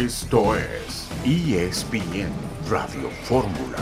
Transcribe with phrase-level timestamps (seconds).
[0.00, 2.32] Esto es ESPN
[2.70, 3.76] Radio Fórmula.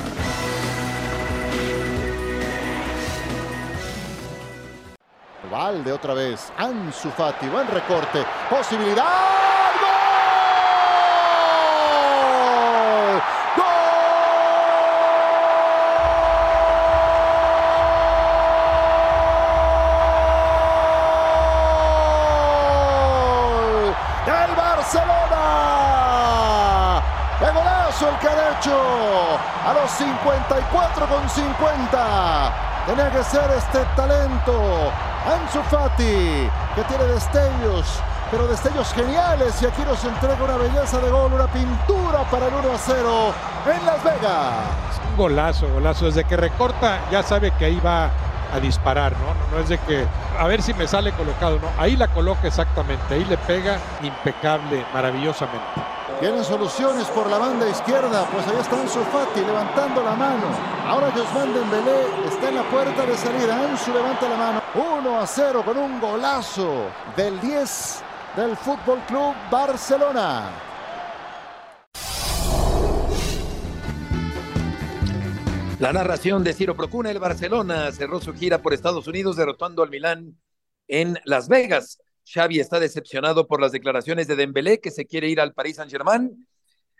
[5.49, 6.53] Valde otra vez.
[6.57, 8.27] Ansu Fati, buen recorte.
[8.51, 9.48] Posibilidad.
[28.67, 32.53] a los 54 con 50.
[32.87, 34.91] Tenía que ser este talento.
[35.27, 38.01] Ansu Fati, que tiene destellos,
[38.31, 39.63] pero destellos geniales.
[39.63, 43.35] Y aquí nos entrega una belleza de gol, una pintura para el 1 a 0
[43.67, 45.01] en Las Vegas.
[45.11, 46.07] Un golazo, golazo.
[46.07, 48.11] Desde que recorta, ya sabe que ahí va
[48.53, 49.57] a disparar, ¿no?
[49.57, 50.07] No es de que
[50.39, 51.69] a ver si me sale colocado, ¿no?
[51.81, 55.98] Ahí la coloca exactamente, ahí le pega impecable, maravillosamente.
[56.21, 60.47] Tienen soluciones por la banda izquierda, pues ahí está Ansu Fati levantando la mano.
[60.85, 63.71] Ahora que Ousmane Dembélé está en la puerta de salida.
[63.71, 64.63] Ansu levanta la mano.
[64.75, 68.03] 1 a 0 con un golazo del 10
[68.35, 70.51] del Fútbol Club Barcelona.
[75.79, 79.91] La narración de Ciro Procuna, el Barcelona cerró su gira por Estados Unidos derrotando al
[79.91, 80.37] Milán
[80.89, 82.01] en Las Vegas.
[82.33, 86.47] Xavi está decepcionado por las declaraciones de Dembélé que se quiere ir al Paris Saint-Germain.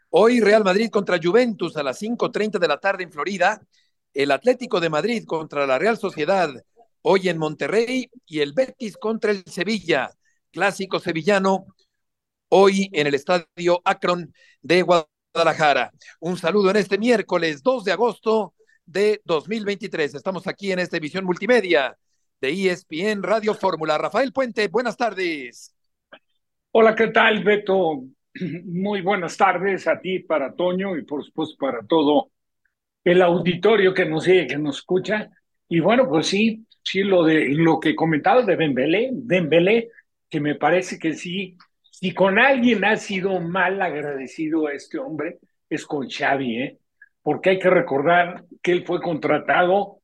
[0.09, 3.61] Hoy Real Madrid contra Juventus a las 5:30 de la tarde en Florida,
[4.15, 6.51] el Atlético de Madrid contra la Real Sociedad
[7.03, 10.11] hoy en Monterrey y el Betis contra el Sevilla,
[10.51, 11.67] clásico sevillano
[12.49, 14.33] hoy en el Estadio Akron
[14.63, 15.93] de Guadalajara.
[16.21, 18.55] Un saludo en este miércoles 2 de agosto
[18.87, 20.15] de 2023.
[20.15, 21.97] Estamos aquí en esta emisión multimedia
[22.41, 23.99] de ESPN Radio Fórmula.
[23.99, 25.75] Rafael Puente, buenas tardes.
[26.71, 28.05] Hola, ¿qué tal, Beto?
[28.65, 32.31] Muy buenas tardes a ti, para Toño y por supuesto para todo
[33.05, 35.31] el auditorio que nos sigue, que nos escucha.
[35.69, 39.91] Y bueno, pues sí, sí, lo de lo que comentaba de Dembélé, Dembélé,
[40.29, 41.57] que me parece que sí,
[41.91, 46.79] si con alguien ha sido mal agradecido a este hombre, es con Xavi, ¿eh?
[47.23, 49.98] porque hay que recordar que él fue contratado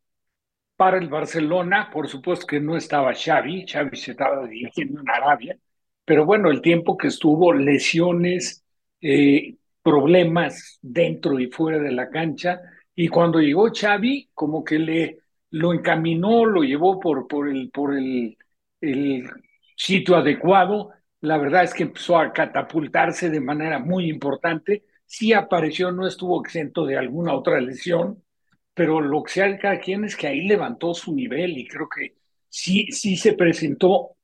[0.77, 5.59] para el Barcelona, por supuesto que no estaba Xavi, Xavi se estaba dirigiendo en Arabia,
[6.05, 8.65] pero bueno, el tiempo que estuvo, lesiones,
[9.01, 12.61] eh, problemas dentro y fuera de la cancha,
[12.95, 15.19] y cuando llegó Xavi, como que le
[15.51, 18.37] lo encaminó, lo llevó por, por, el, por el,
[18.81, 19.31] el
[19.77, 25.93] sitio adecuado, la verdad es que empezó a catapultarse de manera muy importante, sí apareció,
[25.93, 28.24] no estuvo exento de alguna otra lesión,
[28.75, 31.89] pero lo que sea de cada quien es que ahí levantó su nivel y creo
[31.89, 32.17] que
[32.49, 34.17] sí, sí se presentó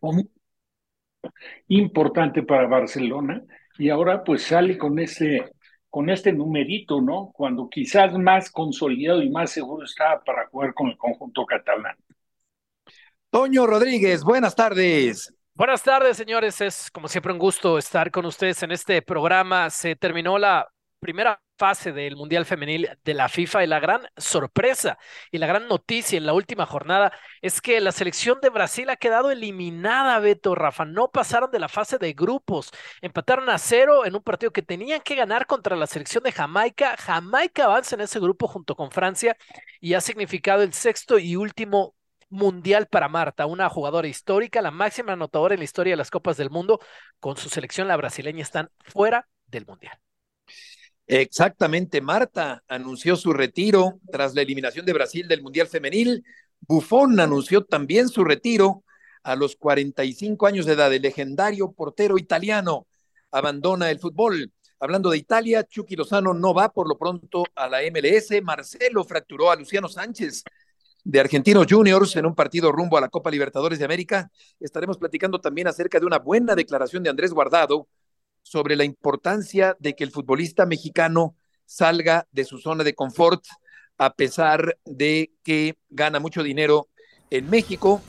[0.00, 0.22] como
[1.68, 3.42] importante para Barcelona
[3.78, 5.44] y ahora pues sale con este,
[5.90, 7.30] con este numerito, ¿no?
[7.34, 11.96] Cuando quizás más consolidado y más seguro estaba para jugar con el conjunto catalán.
[13.30, 15.34] Toño Rodríguez, buenas tardes.
[15.54, 16.60] Buenas tardes, señores.
[16.60, 19.68] Es como siempre un gusto estar con ustedes en este programa.
[19.70, 20.66] Se terminó la
[21.02, 24.98] primera fase del Mundial Femenil de la FIFA y la gran sorpresa
[25.32, 28.94] y la gran noticia en la última jornada es que la selección de Brasil ha
[28.94, 30.84] quedado eliminada, Beto Rafa.
[30.84, 32.70] No pasaron de la fase de grupos.
[33.00, 36.96] Empataron a cero en un partido que tenían que ganar contra la selección de Jamaica.
[36.96, 39.36] Jamaica avanza en ese grupo junto con Francia
[39.80, 41.96] y ha significado el sexto y último
[42.28, 46.36] mundial para Marta, una jugadora histórica, la máxima anotadora en la historia de las Copas
[46.36, 46.78] del Mundo.
[47.18, 49.98] Con su selección, la brasileña están fuera del mundial.
[51.06, 56.24] Exactamente, Marta anunció su retiro tras la eliminación de Brasil del Mundial Femenil.
[56.60, 58.84] Buffon anunció también su retiro
[59.22, 60.92] a los 45 años de edad.
[60.92, 62.86] El legendario portero italiano
[63.30, 64.52] abandona el fútbol.
[64.78, 68.42] Hablando de Italia, Chucky Lozano no va por lo pronto a la MLS.
[68.42, 70.44] Marcelo fracturó a Luciano Sánchez
[71.04, 74.30] de Argentinos Juniors en un partido rumbo a la Copa Libertadores de América.
[74.60, 77.88] Estaremos platicando también acerca de una buena declaración de Andrés Guardado
[78.42, 83.44] sobre la importancia de que el futbolista mexicano salga de su zona de confort
[83.98, 86.88] a pesar de que gana mucho dinero
[87.30, 88.00] en México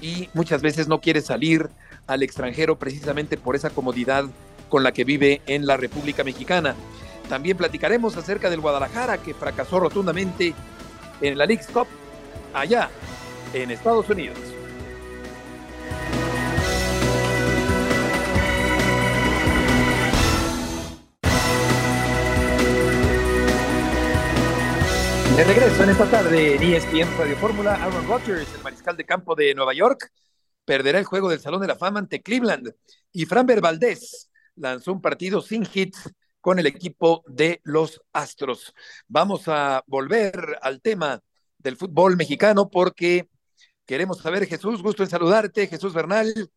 [0.00, 1.68] y muchas veces no quiere salir
[2.06, 4.24] al extranjero precisamente por esa comodidad
[4.68, 6.74] con la que vive en la República Mexicana.
[7.28, 10.54] También platicaremos acerca del Guadalajara que fracasó rotundamente
[11.20, 11.86] en la League Cup
[12.54, 12.90] allá
[13.52, 14.51] en Estados Unidos.
[25.36, 29.34] De regreso en esta tarde en ESPN Radio Fórmula, Aaron Rodgers, el mariscal de campo
[29.34, 30.12] de Nueva York,
[30.66, 32.74] perderá el juego del Salón de la Fama ante Cleveland
[33.12, 36.12] y Framber Valdés lanzó un partido sin hits
[36.42, 38.74] con el equipo de los Astros.
[39.08, 41.22] Vamos a volver al tema
[41.56, 43.30] del fútbol mexicano porque
[43.86, 46.50] queremos saber, Jesús, gusto en saludarte, Jesús Bernal,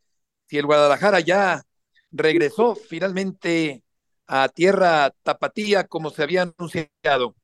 [0.48, 1.63] si el Guadalajara ya
[2.12, 3.83] regresó finalmente
[4.28, 7.36] a tierra tapatía como se había anunciado.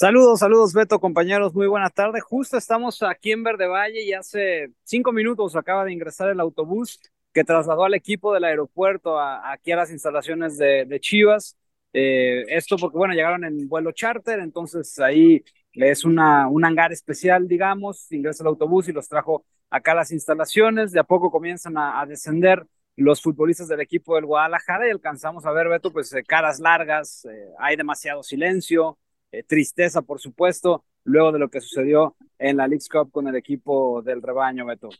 [0.00, 2.20] Saludos, saludos Beto, compañeros, muy buena tarde.
[2.20, 7.00] Justo estamos aquí en Verde Valle y hace cinco minutos acaba de ingresar el autobús
[7.32, 11.56] que trasladó al equipo del aeropuerto aquí a las instalaciones de, Chivas.
[11.92, 15.42] Eh, esto porque, bueno, llegaron en vuelo charter, entonces ahí
[15.72, 20.12] es una, un hangar especial, digamos, ingresa el autobús y los trajo acá a las
[20.12, 20.92] instalaciones.
[20.92, 22.64] De a poco comienzan a, descender
[22.94, 27.24] los futbolistas del equipo del Guadalajara y alcanzamos a ver, Beto, pues eh, caras largas,
[27.24, 28.96] eh, hay demasiado silencio,
[29.32, 33.36] eh, tristeza, por supuesto, luego de lo que sucedió en la League Cup con el
[33.36, 34.90] equipo del rebaño, Beto.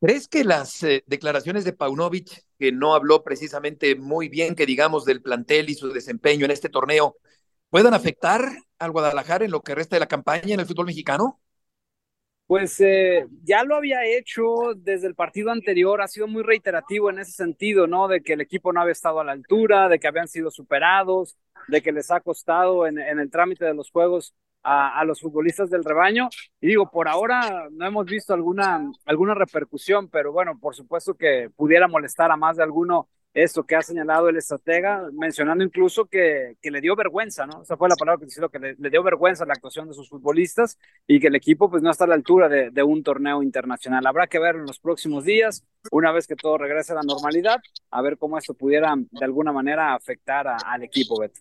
[0.00, 5.04] ¿Crees que las eh, declaraciones de Paunovic, que no habló precisamente muy bien, que digamos,
[5.04, 7.16] del plantel y su desempeño en este torneo,
[7.70, 8.46] puedan afectar
[8.78, 11.40] al Guadalajara en lo que resta de la campaña en el fútbol mexicano?
[12.46, 14.44] Pues eh, ya lo había hecho
[14.76, 18.06] desde el partido anterior, ha sido muy reiterativo en ese sentido, ¿no?
[18.06, 21.36] De que el equipo no había estado a la altura, de que habían sido superados,
[21.66, 24.32] de que les ha costado en, el trámite de los juegos
[24.62, 26.28] a, los futbolistas del rebaño.
[26.60, 31.50] Y digo, por ahora no hemos visto alguna, alguna repercusión, pero bueno, por supuesto que
[31.56, 36.56] pudiera molestar a más de alguno esto que ha señalado el estratega, mencionando incluso que,
[36.62, 37.60] que le dio vergüenza, ¿no?
[37.60, 40.78] Esa fue la palabra que dijo, que le, dio vergüenza la actuación de sus futbolistas
[41.06, 44.06] y que el equipo pues no está a la altura de, de, un torneo internacional.
[44.06, 47.60] Habrá que ver en los próximos días, una vez que todo regrese a la normalidad,
[47.90, 51.38] a ver cómo esto pudiera de alguna manera afectar al equipo, Beto.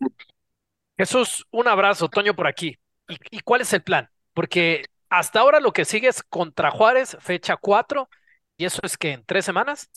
[0.98, 2.78] Jesús, un abrazo, Toño por aquí.
[3.08, 4.10] ¿Y, ¿Y cuál es el plan?
[4.34, 8.10] Porque hasta ahora lo que sigue es contra Juárez, fecha 4,
[8.58, 9.90] y eso es que en tres semanas.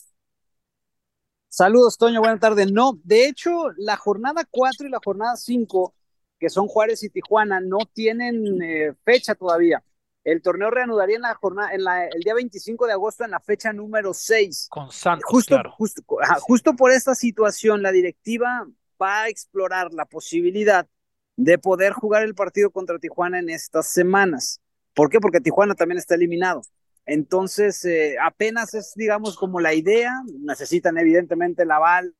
[1.49, 2.67] Saludos, Toño, buena tarde.
[2.71, 5.95] No, de hecho, la jornada 4 y la jornada 5,
[6.39, 9.83] que son Juárez y Tijuana, no tienen eh, fecha todavía.
[10.23, 13.39] El torneo reanudaría en la jornada, en la, el día 25 de agosto, en la
[13.39, 14.67] fecha número 6.
[14.69, 15.71] Con Santos, justo, claro.
[15.71, 16.03] justo,
[16.41, 18.67] justo por esta situación, la directiva
[19.01, 20.87] va a explorar la posibilidad
[21.35, 24.61] de poder jugar el partido contra Tijuana en estas semanas.
[24.93, 25.19] ¿Por qué?
[25.19, 26.61] Porque Tijuana también está eliminado.
[27.09, 32.13] Entonces, eh, apenas es, digamos, como la idea, necesitan evidentemente el aval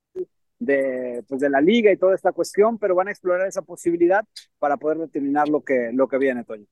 [0.58, 4.26] de, pues, de la liga y toda esta cuestión, pero van a explorar esa posibilidad
[4.58, 6.66] para poder determinar lo que, lo que viene, Toño.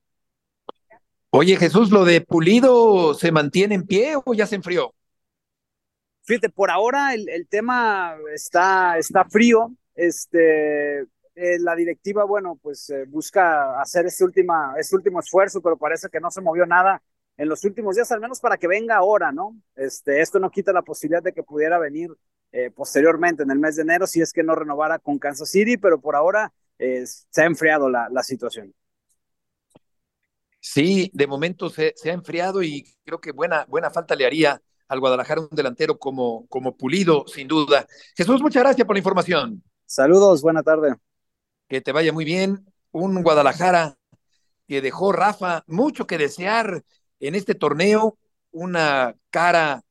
[1.30, 4.92] Oye, Jesús, ¿lo de Pulido se mantiene en pie o ya se enfrió?
[6.24, 9.70] Fíjate, por ahora el, el tema está, está frío.
[9.94, 11.02] Este,
[11.36, 16.08] eh, la directiva, bueno, pues eh, busca hacer este, última, este último esfuerzo, pero parece
[16.08, 17.00] que no se movió nada
[17.38, 19.56] en los últimos días, al menos para que venga ahora, ¿no?
[19.76, 22.10] Este, esto no quita la posibilidad de que pudiera venir
[22.50, 25.76] eh, posteriormente en el mes de enero si es que no renovara con Kansas City,
[25.76, 28.74] pero por ahora eh, se ha enfriado la, la, situación.
[30.60, 34.60] Sí, de momento se, se, ha enfriado y creo que buena, buena falta le haría
[34.88, 37.86] al Guadalajara un delantero como, como Pulido, sin duda.
[38.16, 39.62] Jesús, muchas gracias por la información.
[39.86, 40.96] Saludos, buena tarde.
[41.68, 42.66] Que te vaya muy bien.
[42.90, 43.96] Un Guadalajara
[44.66, 46.82] que dejó Rafa mucho que desear
[47.20, 48.18] en este torneo
[48.50, 49.82] una cara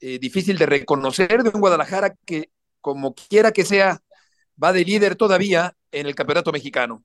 [0.00, 4.00] eh, difícil de reconocer de un Guadalajara que, como quiera que sea,
[4.62, 7.02] va de líder todavía en el campeonato mexicano.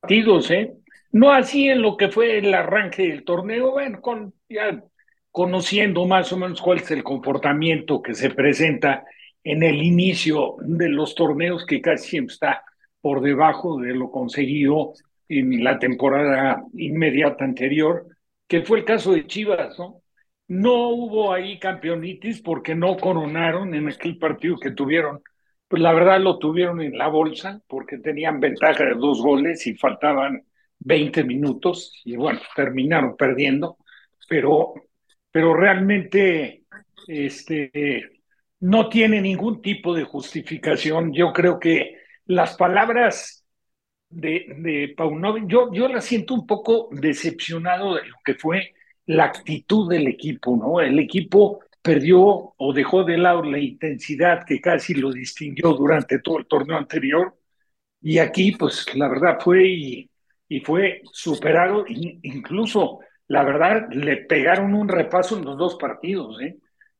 [0.00, 0.74] Partidos, ¿eh?
[1.12, 4.82] No así en lo que fue el arranque del torneo, bueno, con, ya
[5.30, 9.04] conociendo más o menos cuál es el comportamiento que se presenta
[9.44, 12.64] en el inicio de los torneos, que casi siempre está
[13.00, 14.94] por debajo de lo conseguido
[15.38, 18.06] en la temporada inmediata anterior,
[18.46, 20.02] que fue el caso de Chivas, ¿no?
[20.48, 25.22] No hubo ahí campeonitis porque no coronaron en aquel partido que tuvieron.
[25.68, 29.74] Pues la verdad lo tuvieron en la bolsa porque tenían ventaja de dos goles y
[29.74, 30.44] faltaban
[30.80, 33.78] 20 minutos y bueno, terminaron perdiendo,
[34.28, 34.74] pero,
[35.30, 36.64] pero realmente
[37.06, 38.20] este,
[38.60, 41.12] no tiene ningún tipo de justificación.
[41.12, 41.96] Yo creo que
[42.26, 43.41] las palabras
[44.12, 48.74] de, de Paunovic, yo, yo la siento un poco decepcionado de lo que fue
[49.06, 50.80] la actitud del equipo, ¿no?
[50.80, 56.38] El equipo perdió o dejó de lado la intensidad que casi lo distinguió durante todo
[56.38, 57.34] el torneo anterior
[58.00, 60.10] y aquí pues la verdad fue y,
[60.48, 66.58] y fue superado, incluso la verdad le pegaron un repaso en los dos partidos, ¿eh?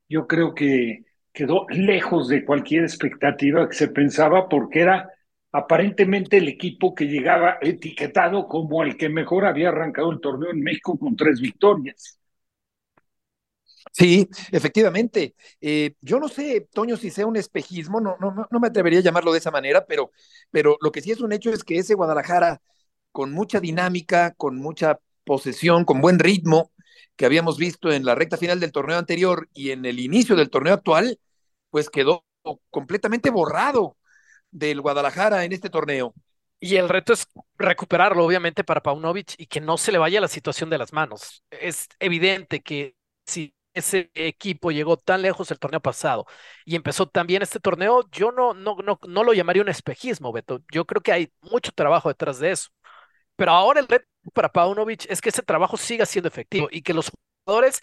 [0.09, 5.09] Yo creo que quedó lejos de cualquier expectativa que se pensaba porque era
[5.53, 10.61] aparentemente el equipo que llegaba etiquetado como el que mejor había arrancado el torneo en
[10.61, 12.19] México con tres victorias.
[13.91, 15.35] Sí, efectivamente.
[15.61, 19.03] Eh, yo no sé, Toño, si sea un espejismo, no, no, no me atrevería a
[19.03, 20.11] llamarlo de esa manera, pero,
[20.49, 22.59] pero lo que sí es un hecho es que ese Guadalajara,
[23.11, 26.71] con mucha dinámica, con mucha posesión, con buen ritmo,
[27.15, 30.49] que habíamos visto en la recta final del torneo anterior y en el inicio del
[30.49, 31.19] torneo actual,
[31.69, 32.25] pues quedó
[32.71, 33.97] completamente borrado
[34.53, 36.13] del Guadalajara en este torneo.
[36.59, 40.29] Y el reto es recuperarlo, obviamente, para Paunovic y que no se le vaya la
[40.29, 41.43] situación de las manos.
[41.49, 42.95] Es evidente que
[43.25, 46.25] si ese equipo llegó tan lejos el torneo pasado
[46.63, 50.61] y empezó también este torneo, yo no, no, no, no lo llamaría un espejismo, Beto.
[50.71, 52.69] Yo creo que hay mucho trabajo detrás de eso.
[53.35, 56.93] Pero ahora el reto para Paunovic es que ese trabajo siga siendo efectivo y que
[56.93, 57.11] los
[57.45, 57.81] jugadores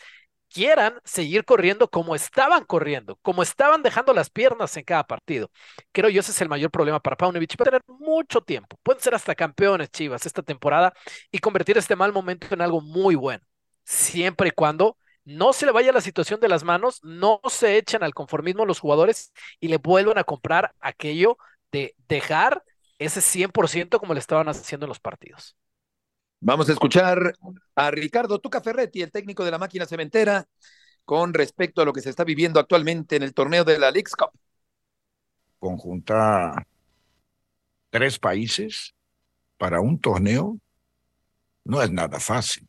[0.52, 5.50] quieran seguir corriendo como estaban corriendo, como estaban dejando las piernas en cada partido.
[5.92, 7.52] Creo yo ese es el mayor problema para Paunovic.
[7.60, 8.78] Va a tener mucho tiempo.
[8.82, 10.92] Pueden ser hasta campeones Chivas esta temporada
[11.30, 13.44] y convertir este mal momento en algo muy bueno.
[13.84, 18.02] Siempre y cuando no se le vaya la situación de las manos, no se echen
[18.02, 21.38] al conformismo los jugadores y le vuelvan a comprar aquello
[21.72, 22.64] de dejar
[22.98, 25.56] ese 100% como le estaban haciendo en los partidos.
[26.42, 27.34] Vamos a escuchar
[27.74, 30.48] a Ricardo Tuca Ferretti, el técnico de la máquina cementera,
[31.04, 34.16] con respecto a lo que se está viviendo actualmente en el torneo de la Leagues
[34.16, 34.30] Cup.
[35.58, 36.66] Conjuntar
[37.90, 38.94] tres países
[39.58, 40.58] para un torneo
[41.64, 42.66] no es nada fácil.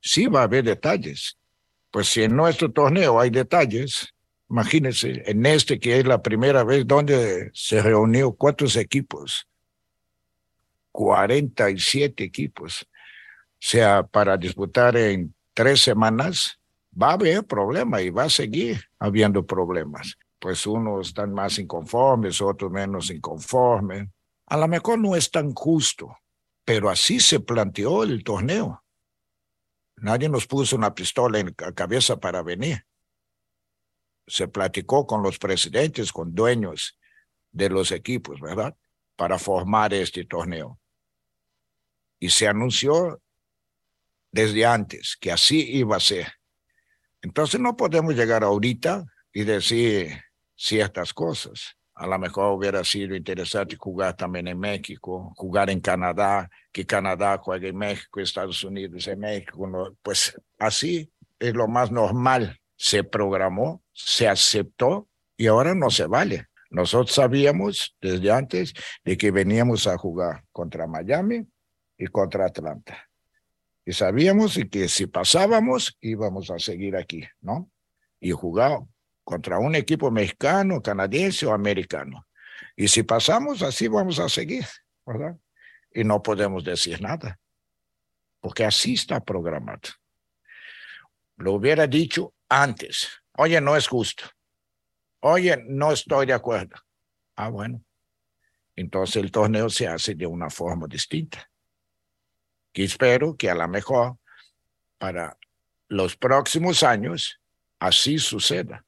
[0.00, 1.36] Sí va a haber detalles,
[1.90, 4.14] pues si en nuestro torneo hay detalles,
[4.48, 9.48] imagínense, en este que es la primera vez donde se reunió cuatro equipos,
[10.94, 12.86] 47 equipos, o
[13.58, 16.60] sea, para disputar en tres semanas,
[16.96, 20.16] va a haber problemas y va a seguir habiendo problemas.
[20.38, 24.08] Pues unos están más inconformes, otros menos inconformes.
[24.46, 26.16] A lo mejor no es tan justo,
[26.64, 28.84] pero así se planteó el torneo.
[29.96, 32.86] Nadie nos puso una pistola en la cabeza para venir.
[34.28, 36.96] Se platicó con los presidentes, con dueños
[37.50, 38.76] de los equipos, ¿verdad?
[39.16, 40.78] Para formar este torneo.
[42.24, 43.20] Y se anunció
[44.32, 46.26] desde antes que así iba a ser.
[47.20, 50.22] Entonces no podemos llegar ahorita y decir
[50.56, 51.76] ciertas cosas.
[51.94, 57.36] A lo mejor hubiera sido interesante jugar también en México, jugar en Canadá, que Canadá
[57.36, 59.94] juegue en México, Estados Unidos en México.
[60.00, 62.58] Pues así es lo más normal.
[62.74, 66.46] Se programó, se aceptó y ahora no se vale.
[66.70, 68.72] Nosotros sabíamos desde antes
[69.04, 71.46] de que veníamos a jugar contra Miami
[71.96, 73.08] y contra Atlanta.
[73.84, 77.70] Y sabíamos que si pasábamos íbamos a seguir aquí, ¿no?
[78.18, 78.80] Y jugar
[79.24, 82.26] contra un equipo mexicano, canadiense o americano.
[82.76, 84.64] Y si pasamos, así vamos a seguir,
[85.04, 85.36] ¿verdad?
[85.92, 87.38] Y no podemos decir nada,
[88.40, 89.90] porque así está programado.
[91.36, 93.08] Lo hubiera dicho antes.
[93.36, 94.24] Oye, no es justo.
[95.20, 96.76] Oye, no estoy de acuerdo.
[97.36, 97.82] Ah, bueno.
[98.76, 101.48] Entonces el torneo se hace de una forma distinta.
[102.74, 104.18] Que espero que a lo mejor
[104.98, 105.38] para
[105.88, 107.40] los próximos años
[107.78, 108.84] así suceda.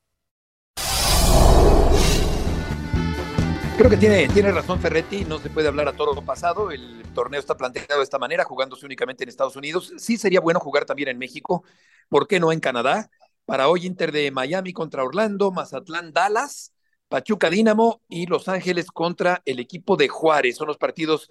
[3.76, 7.02] Creo que tiene, tiene razón Ferretti, no se puede hablar a todo lo pasado, el
[7.14, 10.84] torneo está planteado de esta manera, jugándose únicamente en Estados Unidos, sí sería bueno jugar
[10.84, 11.62] también en México,
[12.08, 13.08] ¿por qué no en Canadá?
[13.44, 16.72] Para hoy Inter de Miami contra Orlando, Mazatlán, Dallas,
[17.08, 21.30] Pachuca Dínamo y Los Ángeles contra el equipo de Juárez, son los partidos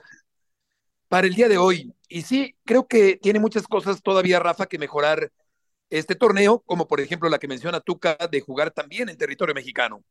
[1.07, 1.93] para el día de hoy.
[2.07, 5.31] Y sí, creo que tiene muchas cosas todavía, Rafa, que mejorar
[5.89, 10.03] este torneo, como por ejemplo la que menciona Tuca de jugar también en territorio mexicano.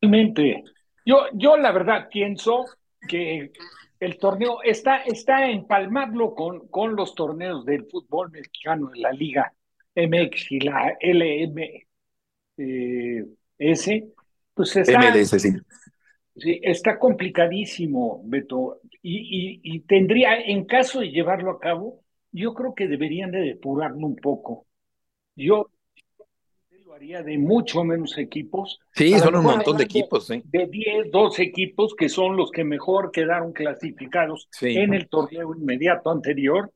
[0.00, 0.64] Realmente,
[1.04, 2.66] yo, yo la verdad pienso
[3.08, 3.52] que
[4.00, 9.52] el torneo está, está empalmarlo con, con los torneos del fútbol mexicano en la Liga
[9.94, 11.84] MX y la LMS,
[14.54, 16.60] pues está, sí.
[16.62, 22.02] está complicadísimo, Beto, y, y, tendría, en caso de llevarlo a cabo,
[22.32, 24.66] yo creo que deberían de depurarlo un poco.
[25.36, 25.70] Yo,
[26.98, 28.80] de mucho menos equipos.
[28.92, 30.28] Sí, son un montón de equipos.
[30.28, 36.10] De 10, 12 equipos que son los que mejor quedaron clasificados en el torneo inmediato
[36.10, 36.72] anterior.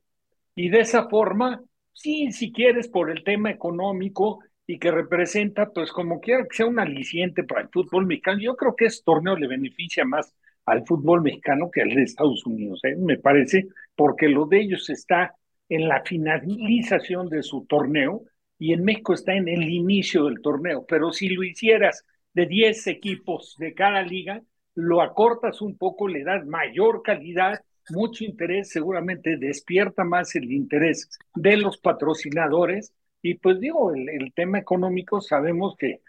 [0.54, 1.62] Y de esa forma,
[1.92, 6.66] sí, si quieres, por el tema económico y que representa, pues como quiera que sea
[6.66, 10.34] un aliciente para el fútbol mexicano, yo creo que ese torneo le beneficia más
[10.66, 12.96] al fútbol mexicano que al de Estados Unidos, ¿eh?
[12.96, 15.34] me parece, porque lo de ellos está
[15.68, 18.22] en la finalización de su torneo
[18.58, 22.04] y en México está en el inicio del torneo, pero si lo hicieras
[22.34, 24.42] de 10 equipos de cada liga,
[24.74, 31.08] lo acortas un poco, le das mayor calidad, mucho interés, seguramente despierta más el interés
[31.34, 36.00] de los patrocinadores Y pues digo, el, tema económico sabemos que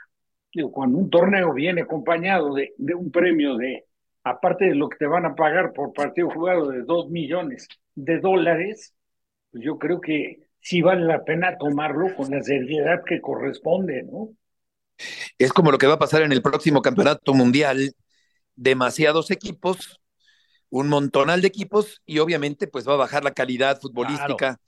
[0.53, 3.86] digo, cuando un torneo viene acompañado de, de un premio de,
[4.24, 8.20] aparte de lo que te van a pagar por partido jugado de dos millones de
[8.20, 8.96] dólares,
[9.51, 14.30] pues yo creo que sí vale la pena tomarlo con la seriedad que corresponde, ¿no?
[15.38, 17.94] Es como lo que va a pasar en el próximo campeonato mundial.
[18.56, 20.00] Demasiados equipos,
[20.70, 24.60] un montonal de equipos y obviamente pues va a bajar la calidad futbolística.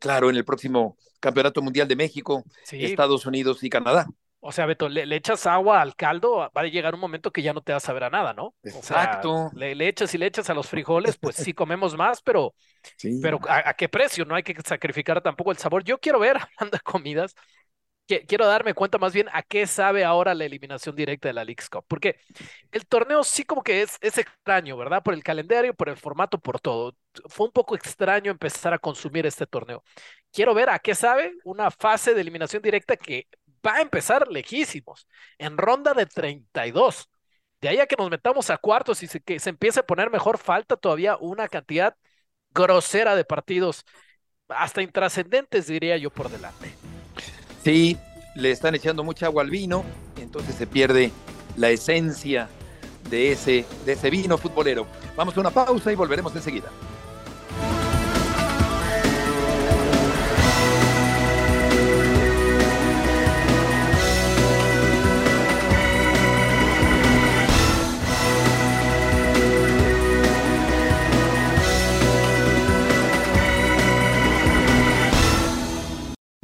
[0.00, 4.06] Claro, eh, en el próximo campeonato mundial de México, Estados Unidos y Canadá.
[4.46, 7.52] O sea, Beto, le, echas agua al caldo, va a llegar un momento que ya
[7.52, 8.54] no te vas a ver a nada, ¿no?
[8.62, 9.50] Exacto.
[9.54, 12.54] le, echas y le echas a los frijoles, pues sí comemos más, pero,
[13.20, 14.24] pero ¿a, qué precio?
[14.24, 15.82] No hay que sacrificar tampoco el sabor.
[15.82, 17.34] Yo quiero ver, hablando de comidas,
[18.06, 21.68] quiero darme cuenta más bien a qué sabe ahora la eliminación directa de la League's
[21.68, 22.16] Cup, porque
[22.70, 25.02] el torneo sí como que es, es extraño, ¿verdad?
[25.02, 26.94] Por el calendario, por el formato, por todo.
[27.28, 29.82] Fue un poco extraño empezar a consumir este torneo.
[30.32, 33.26] Quiero ver a qué sabe una fase de eliminación directa que
[33.64, 35.06] va a empezar lejísimos,
[35.38, 37.08] en ronda de 32.
[37.60, 40.10] De ahí a que nos metamos a cuartos y se, que se empiece a poner
[40.10, 41.96] mejor, falta todavía una cantidad
[42.50, 43.84] grosera de partidos,
[44.48, 46.74] hasta intrascendentes, diría yo, por delante.
[47.62, 47.98] Sí,
[48.34, 49.84] le están echando mucha agua al vino,
[50.16, 51.10] entonces se pierde
[51.56, 52.48] la esencia
[53.10, 54.86] de ese, de ese vino futbolero.
[55.16, 56.70] Vamos a una pausa y volveremos enseguida.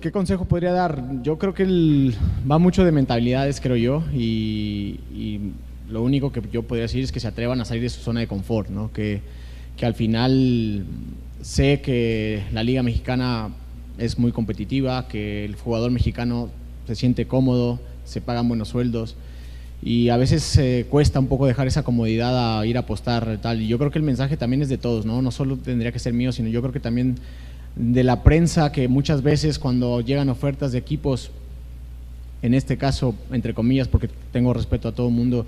[0.02, 1.22] ¿Qué consejo podría dar?
[1.22, 1.64] Yo creo que
[2.50, 4.98] va mucho de mentalidades, creo yo, y,
[5.88, 8.18] lo único que yo podría decir es que se atrevan a salir de su zona
[8.18, 8.92] de confort, ¿no?
[8.92, 9.20] que,
[9.76, 10.84] que al final
[11.40, 13.50] sé que la Liga Mexicana
[13.98, 16.50] es muy competitiva, que el jugador mexicano
[16.88, 19.14] se siente cómodo, se pagan buenos sueldos
[19.82, 23.60] y a veces eh, cuesta un poco dejar esa comodidad a ir a apostar tal.
[23.60, 25.22] Y yo creo que el mensaje también es de todos, ¿no?
[25.22, 27.16] No solo tendría que ser mío, sino yo creo que también
[27.76, 31.30] de la prensa que muchas veces cuando llegan ofertas de equipos,
[32.42, 35.46] en este caso, entre comillas, porque tengo respeto a todo el mundo,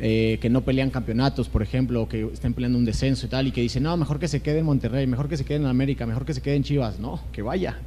[0.00, 3.52] eh, que no pelean campeonatos, por ejemplo, que estén peleando un descenso y tal, y
[3.52, 6.06] que dicen, no, mejor que se quede en Monterrey, mejor que se quede en América,
[6.06, 7.00] mejor que se quede en Chivas.
[7.00, 7.78] No, que vaya,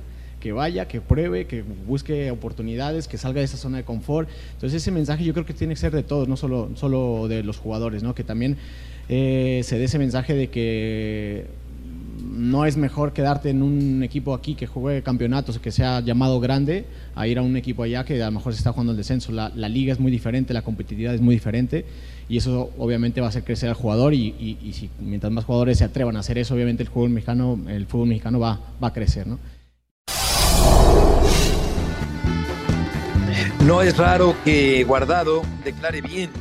[0.41, 4.27] que vaya, que pruebe, que busque oportunidades, que salga de esa zona de confort.
[4.55, 7.43] Entonces ese mensaje yo creo que tiene que ser de todos, no solo, solo de
[7.43, 8.15] los jugadores, ¿no?
[8.15, 8.57] que también
[9.07, 11.45] eh, se dé ese mensaje de que
[12.41, 16.85] no es mejor quedarte en un equipo aquí que juegue campeonatos, que sea llamado grande,
[17.13, 19.31] a ir a un equipo allá que a lo mejor se está jugando el descenso.
[19.31, 21.85] La, liga es muy diferente, la competitividad es muy diferente
[22.27, 25.83] y eso obviamente va a hacer crecer al jugador y, si, mientras más jugadores se
[25.83, 29.27] atrevan a hacer eso, obviamente el fútbol mexicano, el fútbol mexicano va, va a crecer.
[29.27, 29.37] ¿no?
[33.65, 36.31] no es raro que Guardado declare bien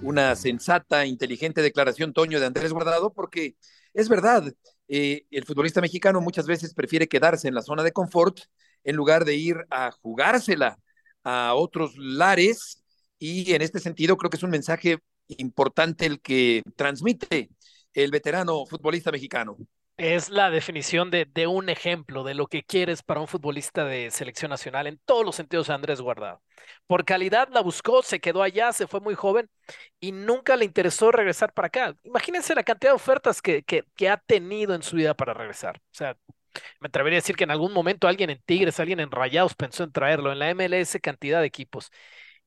[0.00, 3.56] una sensata, inteligente declaración, Toño, de Andrés Guardado, porque
[3.92, 4.52] es verdad,
[4.96, 8.38] eh, el futbolista mexicano muchas veces prefiere quedarse en la zona de confort
[8.84, 10.78] en lugar de ir a jugársela
[11.24, 12.84] a otros lares.
[13.18, 17.50] Y en este sentido creo que es un mensaje importante el que transmite
[17.92, 19.56] el veterano futbolista mexicano
[19.96, 24.10] es la definición de, de, un ejemplo de lo que quieres para un futbolista de
[24.10, 26.42] selección nacional en todos los sentidos Andrés Guardado.
[26.86, 29.48] Por calidad la buscó, se quedó allá, se fue muy joven
[30.00, 31.96] y nunca le interesó regresar para acá.
[32.02, 35.78] Imagínense la cantidad de ofertas que, que, que ha tenido en su vida para regresar.
[35.78, 36.16] O sea,
[36.80, 39.84] me atrevería a decir que en algún momento alguien en Tigres, alguien en Rayados pensó
[39.84, 41.90] en traerlo, en la MLS cantidad de equipos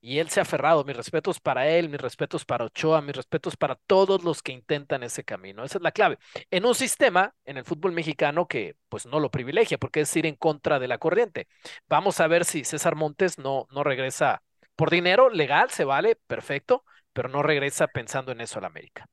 [0.02, 0.84] y él se ha aferrado.
[0.84, 5.04] Mis respetos para él, mis respetos para Ochoa, mis respetos para todos los que intentan
[5.04, 5.64] ese camino.
[5.64, 6.18] Esa es la clave.
[6.52, 10.26] En un sistema, en el fútbol mexicano, que pues no lo privilegia, porque es ir
[10.26, 11.48] en contra de la corriente.
[11.88, 14.44] Vamos a ver si César Montes no, no regresa
[14.76, 19.10] por dinero legal, se vale, perfecto, pero no regresa pensando en eso al América.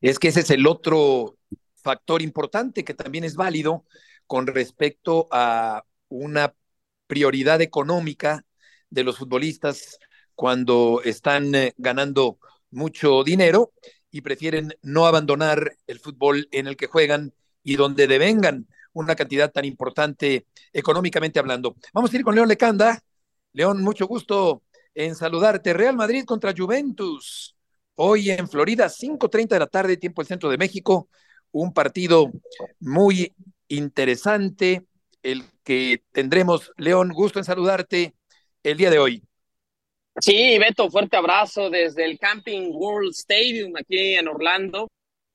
[0.00, 1.36] Es que ese es el otro
[1.82, 3.84] factor importante que también es válido
[4.26, 6.54] con respecto a una
[7.06, 8.44] prioridad económica
[8.90, 9.98] de los futbolistas
[10.40, 12.38] cuando están eh, ganando
[12.70, 13.74] mucho dinero
[14.10, 19.52] y prefieren no abandonar el fútbol en el que juegan y donde devengan una cantidad
[19.52, 21.76] tan importante económicamente hablando.
[21.92, 23.04] Vamos a ir con León Lecanda.
[23.52, 24.62] León, mucho gusto
[24.94, 25.74] en saludarte.
[25.74, 27.54] Real Madrid contra Juventus.
[27.96, 31.10] Hoy en Florida, 5.30 de la tarde, tiempo del centro de México.
[31.50, 32.30] Un partido
[32.78, 33.34] muy
[33.68, 34.86] interesante,
[35.22, 36.72] el que tendremos.
[36.78, 38.14] León, gusto en saludarte
[38.62, 39.22] el día de hoy.
[40.20, 44.88] Sí, Beto, fuerte abrazo desde el Camping World Stadium aquí en Orlando.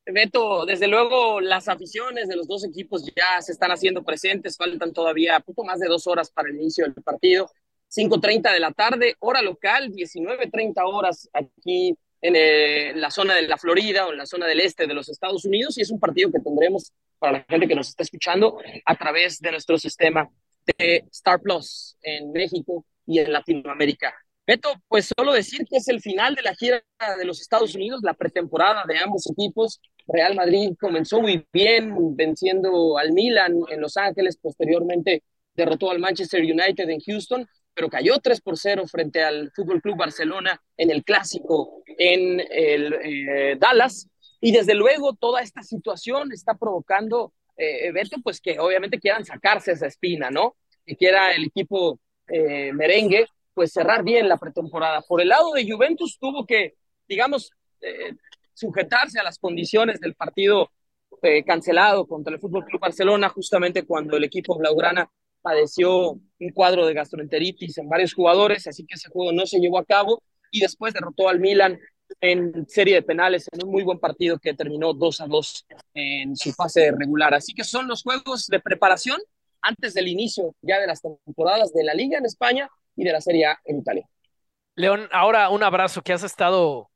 [0.05, 4.93] Beto, desde luego las aficiones de los dos equipos ya se están haciendo presentes, faltan
[4.93, 7.49] todavía poco más de dos horas para el inicio del partido,
[7.89, 13.57] 5.30 de la tarde, hora local, 19.30 horas aquí en eh, la zona de la
[13.57, 16.31] Florida o en la zona del este de los Estados Unidos y es un partido
[16.31, 20.29] que tendremos para la gente que nos está escuchando a través de nuestro sistema
[20.77, 24.13] de Star Plus en México y en Latinoamérica.
[24.47, 26.83] Beto, pues solo decir que es el final de la gira
[27.17, 29.81] de los Estados Unidos, la pretemporada de ambos equipos.
[30.07, 35.23] Real Madrid comenzó muy bien venciendo al Milan en Los Ángeles, posteriormente
[35.55, 39.97] derrotó al Manchester United en Houston, pero cayó 3 por 0 frente al Fútbol Club
[39.97, 44.07] Barcelona en el clásico en el eh, Dallas.
[44.41, 49.71] Y desde luego toda esta situación está provocando, eh, Beto, pues que obviamente quieran sacarse
[49.71, 50.55] esa espina, ¿no?
[50.85, 53.25] Que quiera el equipo eh, merengue
[53.55, 55.01] pues cerrar bien la pretemporada.
[55.01, 56.75] Por el lado de Juventus tuvo que,
[57.07, 57.49] digamos,
[57.81, 58.11] eh,
[58.53, 60.69] sujetarse a las condiciones del partido
[61.21, 65.09] eh, cancelado contra el Fútbol Club Barcelona, justamente cuando el equipo blaugrana
[65.41, 69.79] padeció un cuadro de gastroenteritis en varios jugadores, así que ese juego no se llevó
[69.79, 71.79] a cabo y después derrotó al Milan
[72.19, 76.35] en serie de penales en un muy buen partido que terminó 2 a 2 en
[76.35, 77.33] su fase regular.
[77.33, 79.19] Así que son los juegos de preparación
[79.61, 83.21] antes del inicio ya de las temporadas de la Liga en España y de la
[83.21, 84.07] Serie A en Italia.
[84.75, 86.89] León, ahora un abrazo que has estado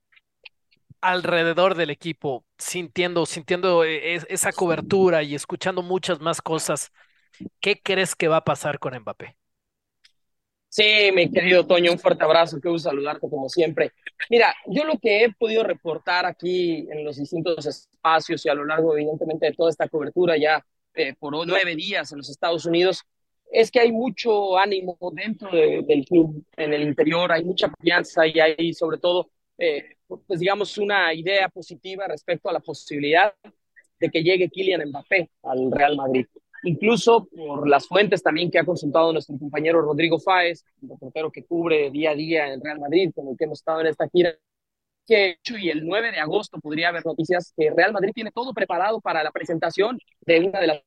[1.01, 6.91] alrededor del equipo, sintiendo, sintiendo e, e, esa cobertura y escuchando muchas más cosas.
[7.61, 9.37] ¿Qué crees que va a pasar con Mbappé?
[10.67, 13.93] Sí, mi querido Toño, un fuerte abrazo, que gusto saludarte como siempre.
[14.29, 18.65] Mira, yo lo que he podido reportar aquí en los distintos espacios y a lo
[18.65, 23.03] largo, evidentemente, de toda esta cobertura ya eh, por nueve días en los Estados Unidos,
[23.51, 28.39] es que hay mucho ánimo dentro del club, en el interior, hay mucha confianza y
[28.39, 29.95] hay sobre todo, eh,
[30.27, 33.33] pues digamos, una idea positiva respecto a la posibilidad
[33.99, 36.25] de que llegue Kylian Mbappé al Real Madrid.
[36.63, 41.45] Incluso por las fuentes también que ha consultado nuestro compañero Rodrigo Fáez, el reportero que
[41.45, 44.35] cubre día a día en Real Madrid, con el que hemos estado en esta gira,
[45.07, 49.01] que y el 9 de agosto podría haber noticias que Real Madrid tiene todo preparado
[49.01, 50.83] para la presentación de una de las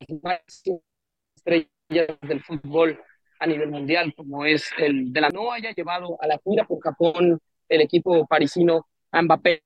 [1.36, 3.00] estrellas del fútbol
[3.38, 6.80] a nivel mundial, como es el de la no haya llevado a la gira por
[6.80, 9.62] Japón el equipo parisino Mbappé.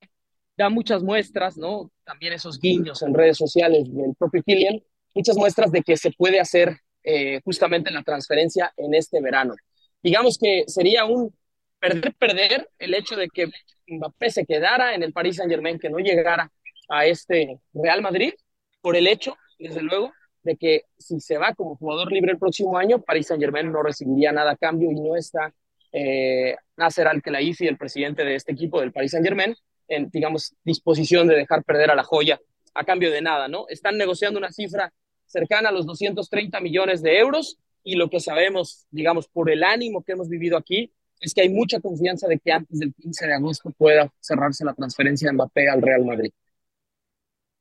[0.57, 1.91] Da muchas muestras, ¿no?
[2.05, 4.81] También esos guiños en redes sociales del propio Kylian,
[5.15, 9.55] muchas muestras de que se puede hacer eh, justamente la transferencia en este verano.
[10.03, 11.35] Digamos que sería un
[11.79, 13.51] perder-perder el hecho de que
[13.87, 16.51] Mbappé se quedara en el Paris Saint-Germain, que no llegara
[16.89, 18.33] a este Real Madrid,
[18.81, 20.13] por el hecho, desde luego,
[20.47, 23.83] de que si se va como jugador libre el próximo año, Paris Saint Germain no
[23.83, 25.53] recibiría nada a cambio y no está
[25.93, 29.57] eh, Nasser Al-Khelaifi, el presidente de este equipo del Paris Saint Germain,
[29.89, 32.41] en, digamos, disposición de dejar perder a la joya
[32.75, 33.67] a cambio de nada, ¿no?
[33.69, 34.93] Están negociando una cifra
[35.25, 40.05] cercana a los 230 millones de euros y lo que sabemos, digamos, por el ánimo
[40.05, 43.35] que hemos vivido aquí, es que hay mucha confianza de que antes del 15 de
[43.35, 46.31] agosto pueda cerrarse la transferencia de Mbappé al Real Madrid.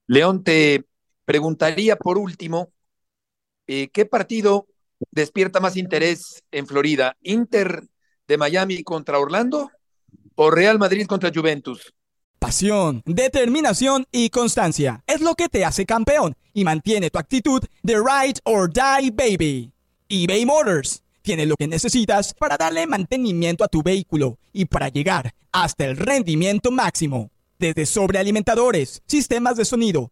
[0.07, 0.83] León, te
[1.25, 2.71] preguntaría por último,
[3.67, 4.67] eh, ¿qué partido
[5.11, 7.17] despierta más interés en Florida?
[7.21, 7.83] ¿Inter
[8.27, 9.71] de Miami contra Orlando
[10.35, 11.93] o Real Madrid contra Juventus?
[12.39, 17.95] Pasión, determinación y constancia es lo que te hace campeón y mantiene tu actitud de
[17.95, 19.71] ride or die baby.
[20.07, 25.33] eBay Motors tiene lo que necesitas para darle mantenimiento a tu vehículo y para llegar
[25.51, 27.31] hasta el rendimiento máximo.
[27.57, 30.11] Desde sobrealimentadores, sistemas de sonido,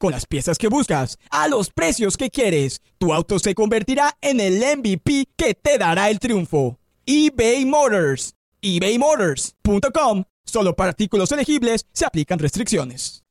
[0.00, 4.40] Con las piezas que buscas, a los precios que quieres, tu auto se convertirá en
[4.40, 8.34] el MVP que te dará el triunfo eBay Motors.
[8.62, 10.24] ebaymotors.com.
[10.42, 13.22] Solo para artículos elegibles se aplican restricciones.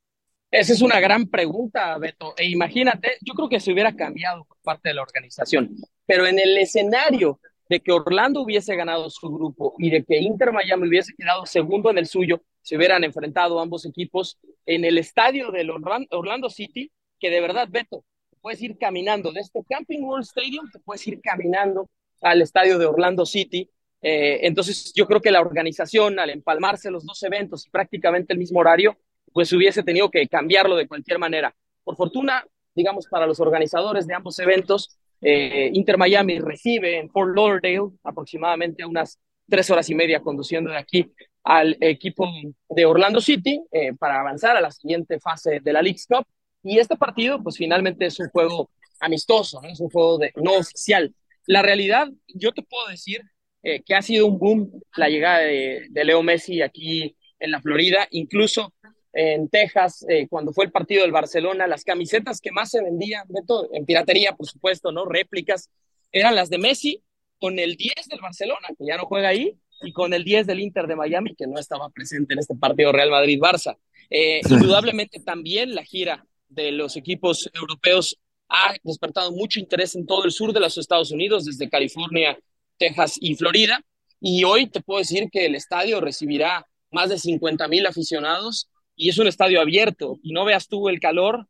[0.51, 2.35] Esa es una gran pregunta, Beto.
[2.37, 6.37] E imagínate, yo creo que se hubiera cambiado por parte de la organización, pero en
[6.37, 11.15] el escenario de que Orlando hubiese ganado su grupo y de que Inter Miami hubiese
[11.15, 16.49] quedado segundo en el suyo, se hubieran enfrentado ambos equipos en el estadio del Orlando
[16.49, 18.03] City, que de verdad, Beto,
[18.41, 21.87] puedes ir caminando de este Camping World Stadium, te puedes ir caminando
[22.21, 23.69] al estadio de Orlando City.
[24.01, 28.59] Eh, entonces yo creo que la organización, al empalmarse los dos eventos prácticamente el mismo
[28.59, 28.97] horario,
[29.33, 31.53] pues hubiese tenido que cambiarlo de cualquier manera.
[31.83, 32.45] Por fortuna,
[32.75, 38.85] digamos, para los organizadores de ambos eventos, Eh, Inter Miami recibe en Fort Lauderdale, aproximadamente
[38.85, 39.19] unas
[39.49, 41.11] tres horas y media conduciendo de aquí
[41.43, 42.27] al equipo
[42.69, 46.25] de Orlando City eh, para avanzar a la siguiente fase de la League Cup.
[46.63, 49.69] Y este partido, pues finalmente es un juego amistoso, ¿no?
[49.69, 51.13] es un juego no oficial.
[51.45, 53.21] La realidad, yo te puedo decir
[53.63, 57.61] eh, que ha sido un boom la llegada de, de, Leo Messi aquí en la
[57.61, 58.73] Florida, incluso
[59.13, 63.27] en Texas, eh, cuando fue el partido del Barcelona, las camisetas que más se vendían,
[63.73, 65.05] en piratería, por supuesto, ¿no?
[65.05, 65.69] Réplicas,
[66.11, 67.03] eran las de Messi
[67.39, 70.59] con el 10 del Barcelona, que ya no juega ahí, y con el 10 del
[70.59, 73.77] Inter de Miami, que no estaba presente en este partido Real Madrid-Barça.
[74.09, 78.17] Eh, indudablemente también la gira de los equipos europeos
[78.49, 82.37] ha despertado mucho interés en todo el sur de los Estados Unidos, desde California,
[82.77, 83.79] Texas y Florida.
[84.19, 89.09] Y hoy te puedo decir que el estadio recibirá más de 50 mil aficionados y
[89.09, 90.17] es un estadio abierto.
[90.23, 91.47] Y no veas tú el calor,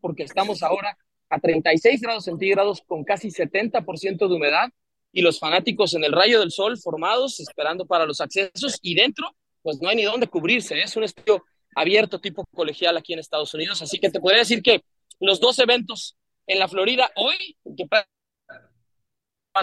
[0.00, 0.96] porque estamos ahora
[1.28, 4.70] a 36 grados centígrados con casi 70% de humedad
[5.12, 9.34] y los fanáticos en el rayo del sol formados esperando para los accesos y dentro
[9.62, 10.80] pues no hay ni dónde cubrirse.
[10.80, 11.44] Es un estadio
[11.74, 13.82] abierto tipo colegial aquí en Estados Unidos.
[13.82, 14.82] Así que te podría decir que
[15.20, 16.16] los dos eventos
[16.46, 18.04] en la Florida hoy, que van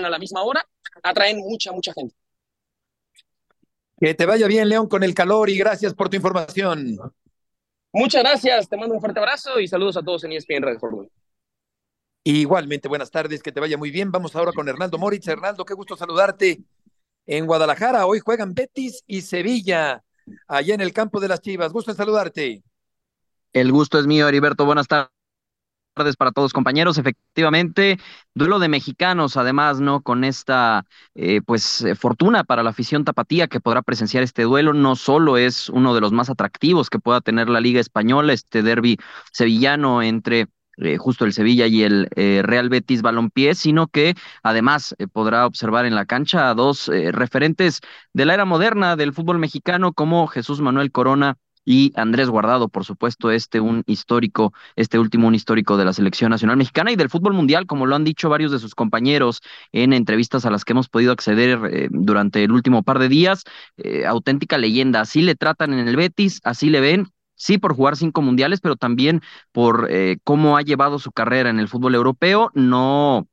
[0.05, 0.65] a la misma hora,
[1.01, 2.15] atraen mucha, mucha gente.
[3.99, 6.97] Que te vaya bien, León, con el calor y gracias por tu información.
[7.93, 11.09] Muchas gracias, te mando un fuerte abrazo y saludos a todos en ESPN Radio Fórmula.
[12.27, 14.11] Igualmente, buenas tardes, que te vaya muy bien.
[14.11, 15.27] Vamos ahora con Hernando Moritz.
[15.27, 16.59] Hernando, qué gusto saludarte
[17.27, 18.07] en Guadalajara.
[18.07, 20.03] Hoy juegan Betis y Sevilla,
[20.47, 21.71] allá en el campo de las Chivas.
[21.71, 22.63] Gusto saludarte.
[23.53, 24.65] El gusto es mío, Heriberto.
[24.65, 25.11] Buenas tardes
[25.95, 26.97] tardes para todos compañeros.
[26.97, 27.97] Efectivamente,
[28.33, 30.01] duelo de mexicanos, además, ¿no?
[30.01, 30.85] Con esta,
[31.15, 34.73] eh, pues, eh, fortuna para la afición tapatía que podrá presenciar este duelo.
[34.73, 38.61] No solo es uno de los más atractivos que pueda tener la Liga Española, este
[38.61, 38.97] derby
[39.31, 45.45] sevillano entre eh, justo el Sevilla y el Real Betis Balompié, sino que además podrá
[45.45, 47.81] observar en la cancha a dos referentes
[48.13, 52.85] de la era moderna del fútbol mexicano como Jesús Manuel Corona y Andrés Guardado, por
[52.85, 57.09] supuesto, este un histórico, este último un histórico de la selección nacional mexicana y del
[57.09, 60.73] fútbol mundial, como lo han dicho varios de sus compañeros en entrevistas a las que
[60.73, 63.43] hemos podido acceder eh, durante el último par de días.
[63.77, 67.95] Eh, auténtica leyenda, así le tratan en el Betis, así le ven, sí por jugar
[67.97, 69.21] cinco mundiales, pero también
[69.51, 73.27] por eh, cómo ha llevado su carrera en el fútbol europeo, no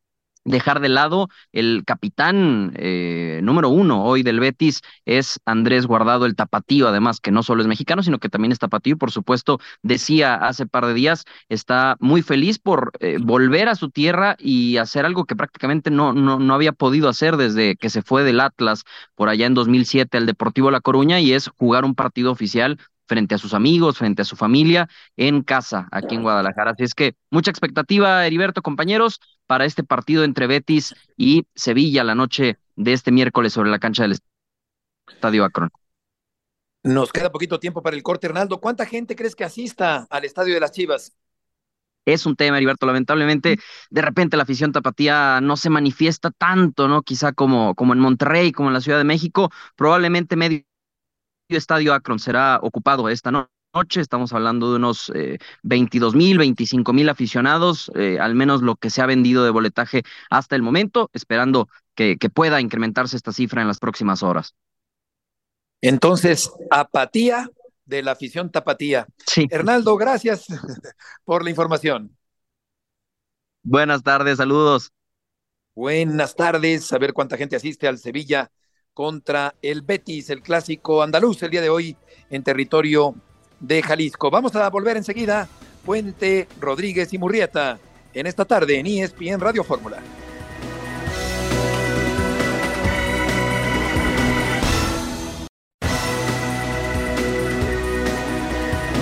[0.44, 6.34] dejar de lado el capitán eh, número uno hoy del Betis es Andrés Guardado, el
[6.34, 10.34] tapatío, además que no solo es mexicano, sino que también es tapatío, por supuesto, decía
[10.34, 15.04] hace par de días, está muy feliz por eh, volver a su tierra y hacer
[15.06, 18.84] algo que prácticamente no, no, no había podido hacer desde que se fue del Atlas
[19.14, 22.78] por allá en 2007 al Deportivo La Coruña y es jugar un partido oficial
[23.12, 26.70] frente a sus amigos, frente a su familia, en casa, aquí en Guadalajara.
[26.70, 32.14] Así es que mucha expectativa, Heriberto, compañeros, para este partido entre Betis y Sevilla la
[32.14, 34.16] noche de este miércoles sobre la cancha del
[35.06, 35.68] Estadio Akron.
[36.84, 38.62] Nos queda poquito tiempo para el corte, Hernaldo.
[38.62, 41.12] ¿Cuánta gente crees que asista al Estadio de las Chivas?
[42.04, 42.86] es un tema, Heriberto.
[42.86, 43.58] Lamentablemente,
[43.90, 47.02] de repente la afición tapatía no se manifiesta tanto, ¿no?
[47.02, 49.50] Quizá como, como en Monterrey, como en la Ciudad de México.
[49.76, 50.64] Probablemente medio
[51.56, 54.00] estadio Akron será ocupado esta noche.
[54.00, 58.90] Estamos hablando de unos eh, 22 mil, 25 mil aficionados, eh, al menos lo que
[58.90, 63.62] se ha vendido de boletaje hasta el momento, esperando que, que pueda incrementarse esta cifra
[63.62, 64.54] en las próximas horas.
[65.80, 67.50] Entonces, apatía
[67.84, 69.06] de la afición tapatía.
[69.26, 69.46] Sí.
[69.50, 70.46] Hernaldo, gracias
[71.24, 72.16] por la información.
[73.62, 74.92] Buenas tardes, saludos.
[75.74, 78.50] Buenas tardes, a ver cuánta gente asiste al Sevilla
[78.94, 81.96] contra el Betis, el clásico andaluz, el día de hoy
[82.30, 83.14] en territorio
[83.60, 84.30] de Jalisco.
[84.30, 85.48] Vamos a volver enseguida.
[85.84, 87.78] Puente, Rodríguez y Murrieta
[88.14, 89.98] en esta tarde en ESPN Radio Fórmula.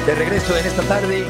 [0.06, 1.24] De regreso en esta tarde,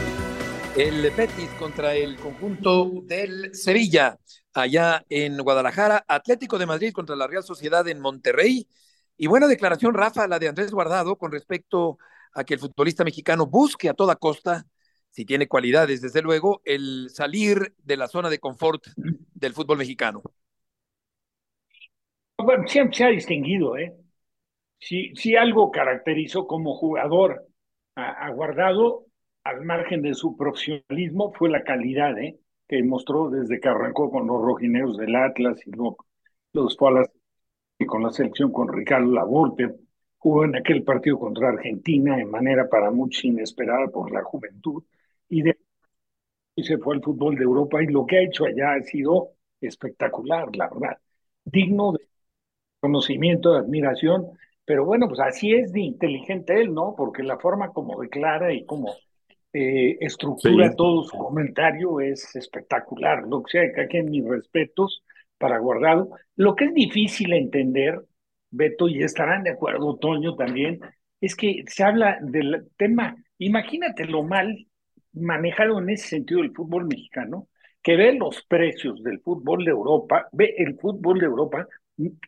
[0.76, 4.16] el Betis contra el conjunto del Sevilla
[4.54, 8.66] allá en Guadalajara, Atlético de Madrid contra la Real Sociedad en Monterrey.
[9.16, 11.98] Y buena declaración, Rafa, la de Andrés Guardado con respecto
[12.32, 14.66] a que el futbolista mexicano busque a toda costa,
[15.10, 18.82] si tiene cualidades, desde luego, el salir de la zona de confort
[19.34, 20.22] del fútbol mexicano.
[22.38, 23.94] Bueno, siempre se ha distinguido, ¿eh?
[24.78, 27.46] Si, si algo caracterizó como jugador
[27.96, 29.04] a, a Guardado,
[29.44, 32.38] al margen de su profesionalismo, fue la calidad, ¿eh?
[32.70, 36.06] Que mostró desde que arrancó con los rojineros del Atlas y luego
[36.52, 37.04] los fue
[37.78, 39.74] y con la selección con Ricardo Laborte,
[40.18, 44.84] jugó en aquel partido contra Argentina de manera para muchos inesperada por la juventud
[45.28, 45.58] y, de,
[46.54, 49.32] y se fue al fútbol de Europa y lo que ha hecho allá ha sido
[49.60, 50.98] espectacular, la verdad,
[51.44, 52.00] digno de
[52.80, 54.26] conocimiento, de admiración,
[54.64, 56.94] pero bueno, pues así es de inteligente él, ¿no?
[56.96, 58.94] Porque la forma como declara y como
[59.52, 63.24] eh, estructura todo su comentario es espectacular.
[63.26, 65.02] Lo que sea, que aquí en mis respetos
[65.40, 66.10] para Guardado.
[66.36, 68.00] Lo que es difícil entender,
[68.50, 70.80] Beto, y estarán de acuerdo, Toño también,
[71.20, 74.66] es que se habla del tema, imagínate lo mal
[75.12, 77.48] manejado en ese sentido el fútbol mexicano,
[77.82, 81.66] que ve los precios del fútbol de Europa, ve el fútbol de Europa,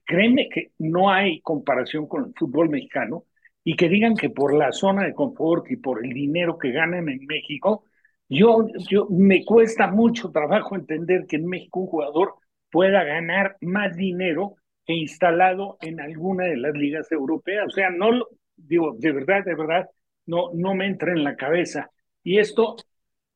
[0.05, 3.25] créeme que no hay comparación con el fútbol mexicano,
[3.65, 7.09] y que digan que por la zona de confort y por el dinero que ganan
[7.09, 7.85] en México,
[8.29, 12.35] yo, yo me cuesta mucho trabajo entender que en México un jugador
[12.71, 17.67] pueda ganar más dinero que instalado en alguna de las ligas europeas.
[17.67, 19.89] O sea, no digo, de verdad, de verdad,
[20.27, 21.91] no, no me entra en la cabeza.
[22.23, 22.77] Y esto,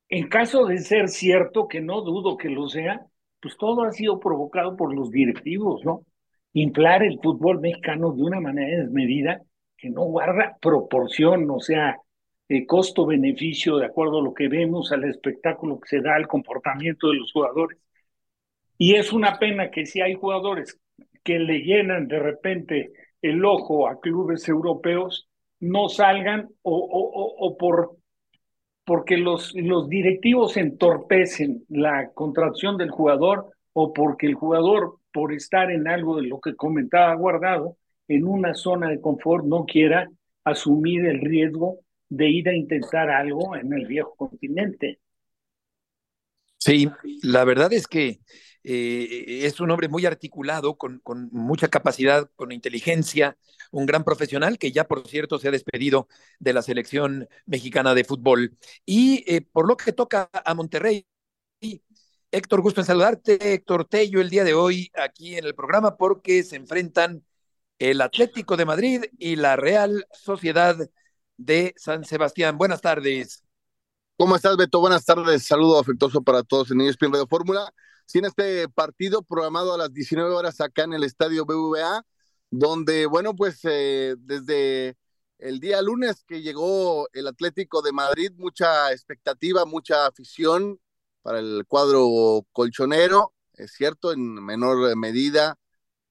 [0.09, 3.07] en caso de ser cierto, que no dudo que lo sea,
[3.41, 6.05] pues todo ha sido provocado por los directivos, ¿no?
[6.53, 9.43] Inflar el fútbol mexicano de una manera desmedida
[9.77, 12.01] que no guarda proporción, o sea,
[12.67, 17.17] costo-beneficio de acuerdo a lo que vemos, al espectáculo que se da, al comportamiento de
[17.17, 17.79] los jugadores.
[18.79, 20.79] Y es una pena que si hay jugadores
[21.25, 27.57] que le llenan de repente el ojo a clubes europeos, no salgan o, o, o
[27.57, 27.97] por
[28.87, 35.73] porque los, los directivos entorpecen la contracción del jugador o porque el jugador, por estar
[35.73, 37.77] en algo de lo que comentaba Guardado,
[38.09, 40.09] en una zona de confort no quiera
[40.45, 45.01] asumir el riesgo de ir a intentar algo en el viejo continente.
[46.59, 46.89] Sí,
[47.23, 48.21] la verdad es que
[48.65, 53.37] eh, es un hombre muy articulado, con, con, mucha capacidad, con inteligencia,
[53.71, 56.09] un gran profesional que ya, por cierto, se ha despedido
[56.41, 58.57] de la selección mexicana de fútbol.
[58.85, 61.07] Y eh, por lo que toca a Monterrey,
[62.33, 66.43] Héctor, gusto en saludarte, Héctor Tello, el día de hoy aquí en el programa, porque
[66.43, 67.25] se enfrentan
[67.79, 70.77] el Atlético de Madrid y la Real Sociedad
[71.37, 72.57] de San Sebastián.
[72.59, 73.45] Buenas tardes.
[74.17, 74.81] ¿Cómo estás, Beto?
[74.81, 75.45] Buenas tardes.
[75.45, 77.73] Saludo afectuoso para todos en ESPN Radio Fórmula.
[78.07, 82.03] Sí, en este partido programado a las 19 horas acá en el estadio BVA,
[82.51, 84.97] donde, bueno, pues eh, desde
[85.39, 90.81] el día lunes que llegó el Atlético de Madrid, mucha expectativa, mucha afición
[91.23, 95.59] para el cuadro colchonero, es cierto, en menor medida,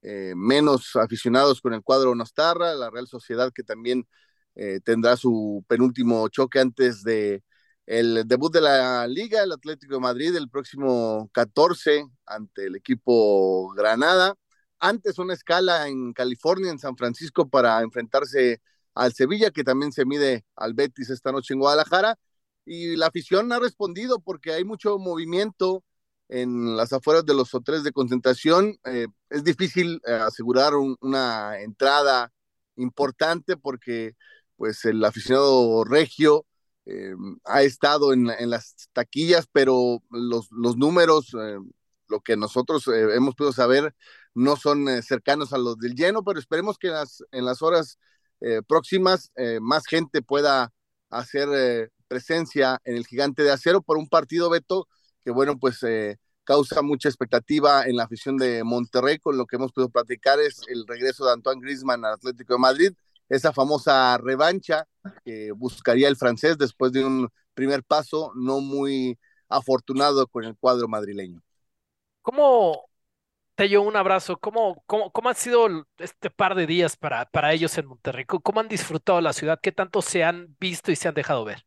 [0.07, 4.07] eh, menos aficionados con el cuadro Nostarra, la Real Sociedad que también
[4.55, 7.43] eh, tendrá su penúltimo choque antes de
[7.87, 13.73] el debut de la liga, el Atlético de Madrid, el próximo 14 ante el equipo
[13.75, 14.35] Granada.
[14.79, 18.61] Antes una escala en California, en San Francisco, para enfrentarse
[18.93, 22.17] al Sevilla, que también se mide al Betis esta noche en Guadalajara.
[22.65, 25.83] Y la afición ha respondido porque hay mucho movimiento
[26.29, 28.77] en las afueras de los hoteles de concentración.
[28.85, 32.31] Eh, es difícil eh, asegurar una entrada
[32.75, 34.15] importante porque
[34.55, 36.45] pues el aficionado regio
[36.85, 37.13] eh,
[37.45, 41.57] ha estado en, las taquillas, pero los, los números, eh,
[42.07, 43.95] lo que nosotros hemos podido saber,
[44.33, 47.97] no son cercanos a los del lleno, pero esperemos que en las, en las horas
[48.67, 50.71] próximas más gente pueda
[51.09, 54.87] hacer presencia en el gigante de acero por un partido, Beto,
[55.25, 55.83] que bueno, pues
[56.45, 60.61] causa mucha expectativa en la afición de Monterrey, con lo que hemos podido platicar es
[60.69, 62.91] el regreso de Antoine Grisman al Atlético de Madrid,
[63.27, 64.87] esa famosa revancha
[65.25, 69.17] que buscaría el francés después de un primer paso no muy
[69.49, 71.41] afortunado con el cuadro madrileño.
[72.21, 72.87] ¿Cómo,
[73.55, 74.37] Tello, un abrazo.
[74.37, 78.25] ¿Cómo, cómo, cómo ha sido este par de días para, para ellos en Monterrey?
[78.25, 79.59] ¿Cómo han disfrutado la ciudad?
[79.61, 81.65] ¿Qué tanto se han visto y se han dejado ver?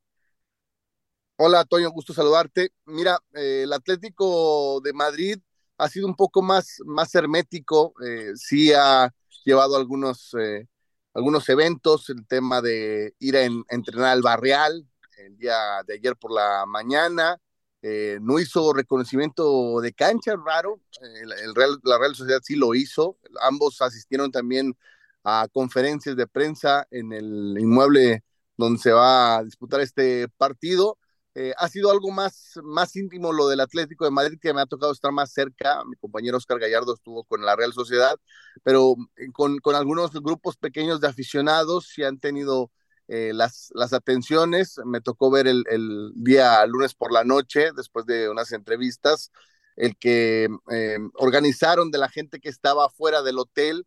[1.41, 2.73] Hola, Toño, gusto saludarte.
[2.87, 5.39] Mira, eh, el Atlético de Madrid
[5.79, 9.13] ha sido un poco más, más hermético, eh, sí ha
[9.45, 10.67] llevado algunos eh,
[11.15, 14.85] algunos eventos, el tema de ir a, entrenar al barrial
[15.19, 17.39] el día de ayer por la mañana,
[17.83, 23.17] eh, no hizo reconocimiento de cancha, raro, el, Real, la Real Sociedad sí lo hizo,
[23.43, 24.77] ambos asistieron también
[25.25, 28.25] a conferencias de prensa en el inmueble
[28.57, 30.99] donde se va a disputar este partido.
[31.41, 34.67] Eh, ha sido algo más, más íntimo lo del Atlético de Madrid, que me ha
[34.67, 35.85] tocado estar más cerca.
[35.85, 38.17] Mi compañero Oscar Gallardo estuvo con la Real Sociedad,
[38.65, 42.73] pero eh, con, con algunos grupos pequeños de aficionados sí han tenido
[43.07, 44.81] eh, las, las atenciones.
[44.85, 49.31] Me tocó ver el, el, día lunes por la noche, después de unas entrevistas,
[49.77, 50.49] el que
[51.15, 53.87] organizaron de la gente que estaba fuera del hotel,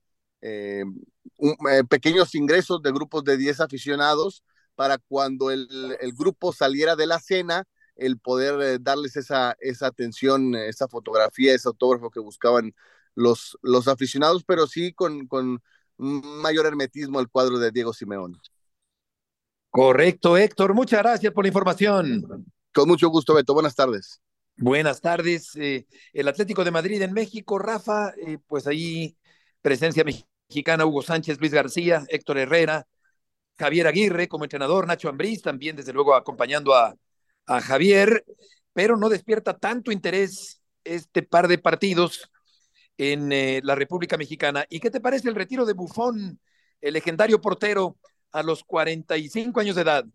[1.90, 4.42] pequeños ingresos de grupos de 10 aficionados
[4.76, 5.68] para cuando el,
[6.18, 7.66] grupo saliera de la cena,
[7.96, 12.74] el poder eh, darles esa, esa atención, esa fotografía, ese autógrafo que buscaban
[13.16, 15.62] los, los aficionados, pero sí con, con
[15.98, 18.40] mayor hermetismo al cuadro de Diego Simeón.
[19.70, 20.74] Correcto, Héctor.
[20.74, 22.46] Muchas gracias por la información.
[22.74, 23.54] Con mucho gusto, Beto.
[23.54, 24.22] Buenas tardes.
[24.58, 25.56] Buenas tardes.
[25.56, 29.18] Eh, el Atlético de Madrid en México, Rafa, eh, pues ahí
[29.62, 32.88] presencia mexicana, Hugo Sánchez, Luis García, Héctor Herrera,
[33.62, 36.96] Javier Aguirre como entrenador, Nacho Ambriz también, desde luego, acompañando a,
[37.46, 38.26] a Javier,
[38.74, 42.32] pero no despierta tanto interés este par de partidos
[42.98, 44.66] en eh, la República Mexicana.
[44.68, 46.40] ¿Y qué te parece el retiro de Bufón,
[46.82, 47.98] el legendario portero,
[48.32, 50.06] a los 45 años de edad?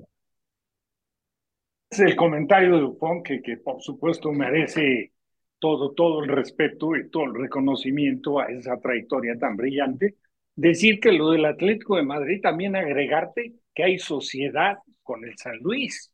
[1.89, 5.13] Es el comentario de Bufón que, que por supuesto merece
[5.61, 10.17] todo, todo el respeto y todo el reconocimiento a esa trayectoria tan brillante.
[10.57, 15.59] Decir que lo del Atlético de Madrid también agregarte que hay sociedad con el San
[15.59, 16.11] Luis.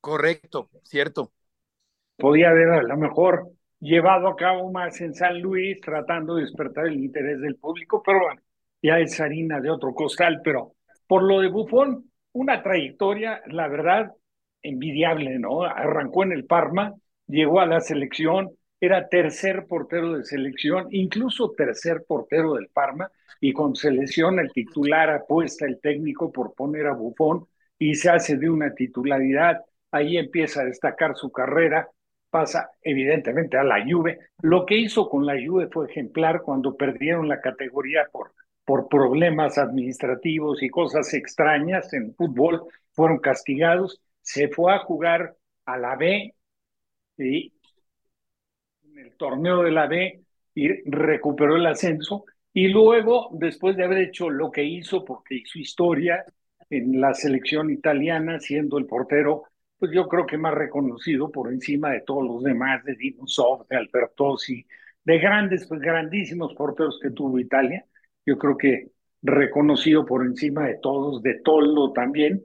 [0.00, 1.32] Correcto, cierto.
[2.16, 3.50] Podía haber a lo mejor
[3.80, 8.20] llevado a cabo más en San Luis, tratando de despertar el interés del público, pero
[8.20, 8.42] bueno,
[8.82, 10.74] ya es harina de otro costal, pero
[11.06, 14.12] por lo de Bufón, una trayectoria, la verdad,
[14.62, 15.62] envidiable, ¿no?
[15.62, 16.94] Arrancó en el Parma,
[17.26, 18.50] llegó a la selección,
[18.80, 23.10] era tercer portero de selección, incluso tercer portero del Parma,
[23.40, 27.46] y con selección el titular apuesta el técnico por poner a Bufón
[27.78, 31.88] y se hace de una titularidad, ahí empieza a destacar su carrera,
[32.30, 34.18] pasa evidentemente a la Juve.
[34.42, 38.32] Lo que hizo con la Juve fue ejemplar cuando perdieron la categoría por,
[38.64, 45.78] por problemas administrativos y cosas extrañas en fútbol, fueron castigados, se fue a jugar a
[45.78, 46.34] la B
[47.16, 47.52] y
[48.98, 50.22] el torneo de la B
[50.54, 55.58] y recuperó el ascenso y luego, después de haber hecho lo que hizo, porque hizo
[55.58, 56.24] historia
[56.70, 59.44] en la selección italiana, siendo el portero
[59.78, 63.76] pues yo creo que más reconocido por encima de todos los demás, de Dinosov, de
[63.76, 64.66] Albertosi,
[65.04, 67.86] de grandes, pues grandísimos porteros que tuvo Italia.
[68.26, 68.90] Yo creo que
[69.22, 72.44] reconocido por encima de todos, de Tollo también.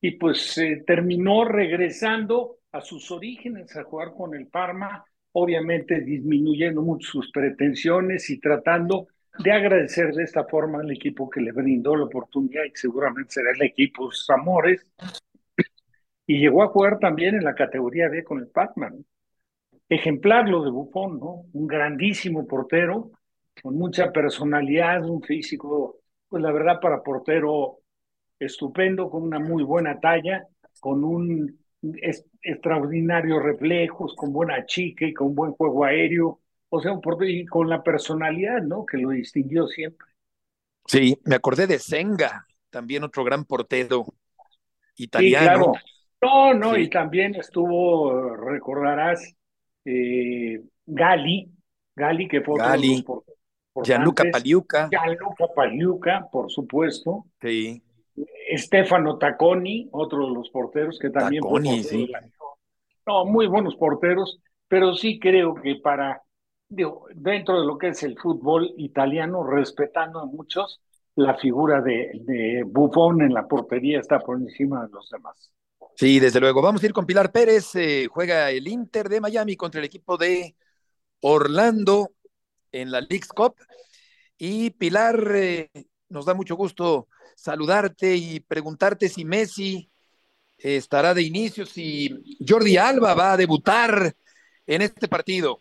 [0.00, 7.10] Y pues terminó regresando a sus orígenes a jugar con el Parma, obviamente disminuyendo mucho
[7.10, 9.08] sus pretensiones y tratando
[9.38, 13.52] de agradecer de esta forma al equipo que le brindó la oportunidad y seguramente será
[13.52, 14.86] el equipo sus amores
[16.26, 19.04] y llegó a jugar también en la categoría B con el Pacman.
[19.88, 21.46] Ejemplar lo de Buffon, ¿no?
[21.52, 23.10] Un grandísimo portero,
[23.60, 25.96] con mucha personalidad, un físico,
[26.28, 27.78] pues la verdad para portero
[28.38, 30.46] estupendo, con una muy buena talla,
[30.78, 31.59] con un
[32.42, 37.46] extraordinario reflejos, con buena chica y con buen juego aéreo, o sea, un portero y
[37.46, 38.84] con la personalidad, ¿no?
[38.84, 40.06] Que lo distinguió siempre.
[40.86, 44.06] Sí, me acordé de Senga, también otro gran portero
[44.96, 45.72] italiano.
[46.22, 49.34] No, no, y también estuvo, recordarás,
[49.84, 51.50] eh, Gali,
[51.96, 53.04] Gali que fue Gali,
[53.82, 54.88] Gianluca Paliuca.
[54.90, 57.24] Gianluca Paliuca, por supuesto.
[57.40, 57.82] Sí.
[58.56, 62.10] Stefano Tacconi, otro de los porteros que también Tacconi, sí.
[63.06, 66.22] No, muy buenos porteros, pero sí creo que para,
[66.68, 70.80] digo, dentro de lo que es el fútbol italiano, respetando a muchos,
[71.16, 75.50] la figura de, de Buffon en la portería está por encima de los demás.
[75.96, 76.62] Sí, desde luego.
[76.62, 77.74] Vamos a ir con Pilar Pérez.
[77.74, 80.54] Eh, juega el Inter de Miami contra el equipo de
[81.20, 82.12] Orlando
[82.72, 83.56] en la League's Cup.
[84.38, 85.68] Y Pilar, eh,
[86.10, 89.88] nos da mucho gusto saludarte y preguntarte si Messi
[90.58, 94.12] estará de inicio, si Jordi Alba va a debutar
[94.66, 95.60] en este partido.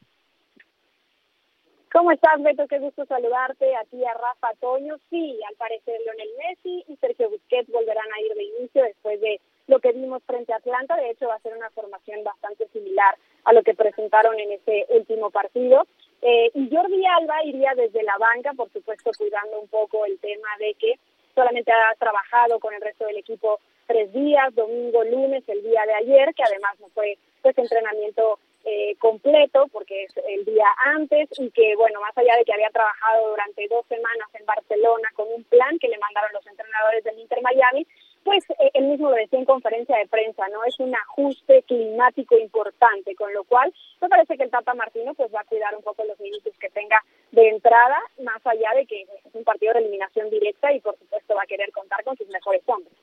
[1.91, 2.67] ¿Cómo estás, Beto?
[2.67, 4.97] Qué gusto saludarte a ti, a Rafa Toño.
[5.09, 9.41] Sí, al parecer Lionel Messi y Sergio Busquets volverán a ir de inicio después de
[9.65, 10.95] lo que vimos frente a Atlanta.
[10.97, 14.85] De hecho, va a ser una formación bastante similar a lo que presentaron en ese
[14.89, 15.87] último partido.
[16.21, 20.49] Eh, y Jordi Alba iría desde la banca, por supuesto, cuidando un poco el tema
[20.59, 20.99] de que
[21.33, 25.93] solamente ha trabajado con el resto del equipo tres días, domingo, lunes, el día de
[25.93, 31.49] ayer, que además no fue pues entrenamiento eh, completo porque es el día antes y
[31.51, 35.43] que bueno más allá de que había trabajado durante dos semanas en Barcelona con un
[35.45, 37.87] plan que le mandaron los entrenadores del Inter Miami
[38.23, 42.37] pues eh, él mismo lo decía en conferencia de prensa no es un ajuste climático
[42.37, 45.83] importante con lo cual me parece que el Tata Martino pues va a cuidar un
[45.83, 49.79] poco los minutos que tenga de entrada más allá de que es un partido de
[49.79, 52.93] eliminación directa y por supuesto va a querer contar con sus mejores hombres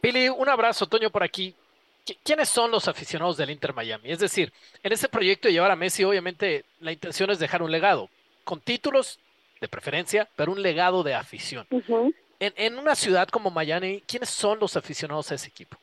[0.00, 1.54] Pili, un abrazo, Toño, por aquí.
[2.22, 4.10] ¿quiénes son los aficionados del Inter Miami?
[4.10, 4.52] Es decir,
[4.82, 8.08] en ese proyecto de llevar a Messi, obviamente la intención es dejar un legado,
[8.44, 9.18] con títulos
[9.60, 11.66] de preferencia, pero un legado de afición.
[12.40, 15.76] En, una ciudad como Miami, ¿quiénes son los aficionados a ese equipo?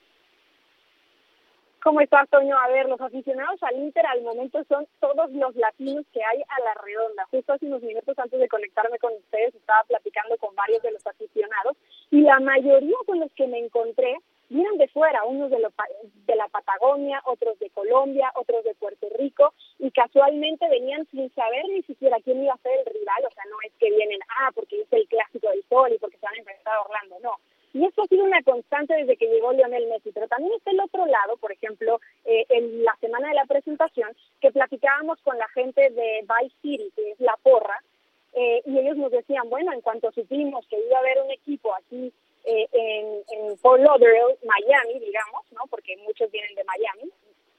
[1.83, 2.57] ¿Cómo estás, Toño?
[2.57, 6.59] A ver, los aficionados al Inter al momento son todos los latinos que hay a
[6.61, 7.25] la redonda.
[7.29, 11.05] Justo hace unos minutos antes de conectarme con ustedes estaba platicando con varios de los
[11.05, 11.75] aficionados
[12.09, 14.17] y la mayoría con los que me encontré
[14.53, 19.53] vienen de fuera, unos de, de la Patagonia, otros de Colombia, otros de Puerto Rico
[19.79, 23.43] y casualmente venían sin saber ni siquiera quién iba a ser el rival, o sea,
[23.49, 26.35] no es que vienen, ah, porque es el clásico del sol y porque se van
[26.35, 27.37] a enfrentar a Orlando, no
[27.73, 30.11] y esto ha sido una constante desde que llegó Lionel Messi.
[30.11, 34.15] Pero también está el otro lado, por ejemplo, eh, en la semana de la presentación,
[34.39, 37.81] que platicábamos con la gente de Vice City, que es la porra,
[38.33, 41.73] eh, y ellos nos decían, bueno, en cuanto supimos que iba a haber un equipo
[41.75, 42.13] aquí
[42.45, 45.61] eh, en, en Fort Lauderdale, Miami, digamos, ¿no?
[45.69, 47.11] porque muchos vienen de Miami,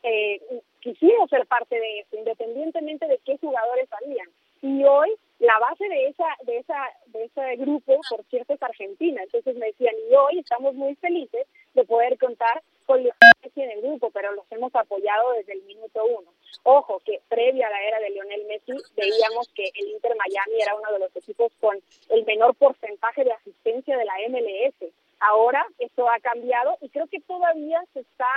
[0.03, 0.41] eh,
[0.80, 4.28] quisimos ser parte de eso, independientemente de qué jugadores salían.
[4.61, 6.76] Y hoy la base de esa de esa
[7.07, 11.47] de ese grupo por cierto es Argentina entonces me decían y hoy estamos muy felices
[11.74, 15.62] de poder contar con Lionel Messi en el grupo pero los hemos apoyado desde el
[15.64, 16.32] minuto uno
[16.62, 20.76] ojo que previa a la era de Lionel Messi veíamos que el Inter Miami era
[20.76, 21.76] uno de los equipos con
[22.11, 23.34] el menor porcentaje de
[23.83, 28.29] de la MLS ahora eso ha cambiado y creo que todavía se está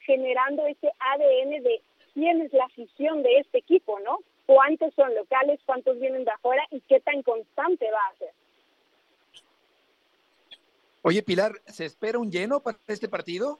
[0.00, 1.80] generando ese ADN de
[2.14, 4.18] quién es la afición de este equipo, ¿no?
[4.46, 8.30] cuántos son locales, cuántos vienen de afuera y qué tan constante va a ser.
[11.02, 13.58] Oye, Pilar, ¿se espera un lleno para este partido?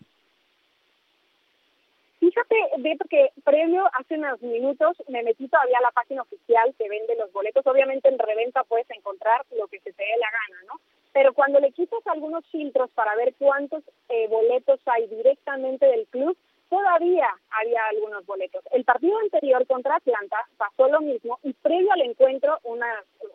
[2.20, 6.88] Fíjate, Beto, que previo, hace unos minutos, me metí todavía a la página oficial que
[6.88, 7.66] vende los boletos.
[7.66, 10.80] Obviamente en reventa puedes encontrar lo que se te dé la gana, ¿no?
[11.12, 16.36] Pero cuando le quitas algunos filtros para ver cuántos eh, boletos hay directamente del club,
[16.72, 18.64] todavía había algunos boletos.
[18.70, 22.88] El partido anterior contra Atlanta pasó lo mismo y previo al encuentro, una,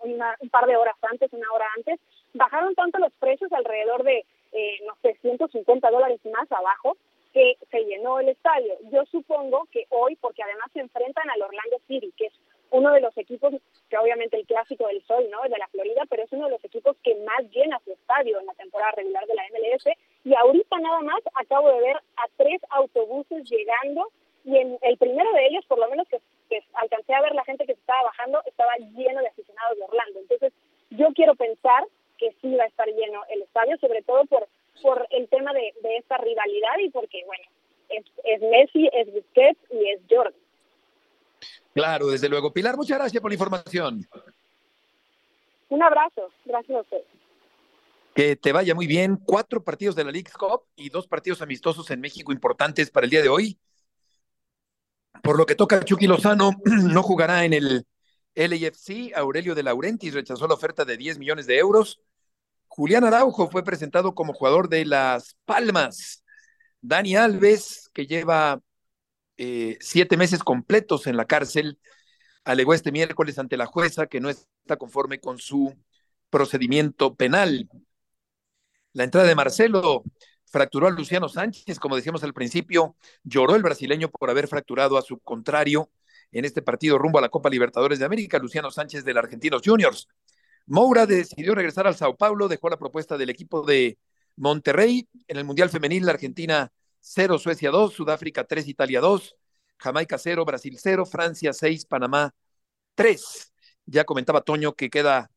[0.04, 2.00] un par de horas antes, una hora antes,
[2.34, 6.98] bajaron tanto los precios alrededor de, eh, no sé, 150 dólares más abajo,
[7.32, 8.74] que se llenó el estadio.
[8.92, 12.34] Yo supongo que hoy, porque además se enfrentan al Orlando City, que es
[12.72, 13.54] uno de los equipos,
[13.90, 15.42] que obviamente el clásico del sol, ¿no?
[15.44, 18.46] De la Florida, pero es uno de los equipos que más llena su estadio en
[18.46, 19.98] la temporada regular de la MLS.
[20.24, 24.10] Y ahorita nada más acabo de ver a tres autobuses llegando
[24.48, 26.22] y en el primero de ellos, por lo menos que,
[26.74, 30.20] alcancé a ver la gente que se estaba bajando, estaba lleno de aficionados de Orlando.
[30.20, 30.54] Entonces,
[30.92, 31.86] yo quiero pensar
[32.18, 34.48] que sí va a estar lleno el estadio, sobre todo por,
[34.82, 37.44] por el tema de, de esta rivalidad y porque, bueno,
[37.90, 40.47] es, es Messi, es Busquets y es Jordan.
[41.78, 42.52] Claro, desde luego.
[42.52, 44.04] Pilar, muchas gracias por la información.
[45.70, 46.32] Un abrazo.
[46.44, 46.98] Gracias a usted.
[48.16, 49.16] Que te vaya muy bien.
[49.18, 53.12] Cuatro partidos de la League Cup y dos partidos amistosos en México importantes para el
[53.12, 53.60] día de hoy.
[55.22, 57.86] Por lo que toca, Chucky Lozano no jugará en el
[58.34, 59.16] LAFC.
[59.16, 62.02] Aurelio de Laurentiis rechazó la oferta de 10 millones de euros.
[62.70, 66.24] Julián Araujo fue presentado como jugador de Las Palmas.
[66.82, 68.64] Dani Alves, que lleva
[69.38, 71.80] eh, siete meses completos en la cárcel,
[72.44, 75.76] alegó este miércoles ante la jueza que no está conforme con su
[76.30, 77.70] procedimiento penal.
[78.94, 80.04] La entrada de Marcelo
[80.46, 85.02] fracturó a Luciano Sánchez, como decíamos al principio, lloró el brasileño por haber fracturado a
[85.02, 85.90] su contrario
[86.32, 90.08] en este partido rumbo a la Copa Libertadores de América, Luciano Sánchez del Argentinos Juniors.
[90.66, 93.98] Moura decidió regresar al Sao Paulo, dejó la propuesta del equipo de
[94.36, 96.72] Monterrey en el Mundial Femenil, la Argentina
[97.10, 99.36] 0, Suecia 2, Sudáfrica 3, Italia 2,
[99.78, 102.34] Jamaica 0, Brasil 0, Francia 6, Panamá
[102.96, 103.54] 3.
[103.86, 105.32] Ya comentaba Toño que queda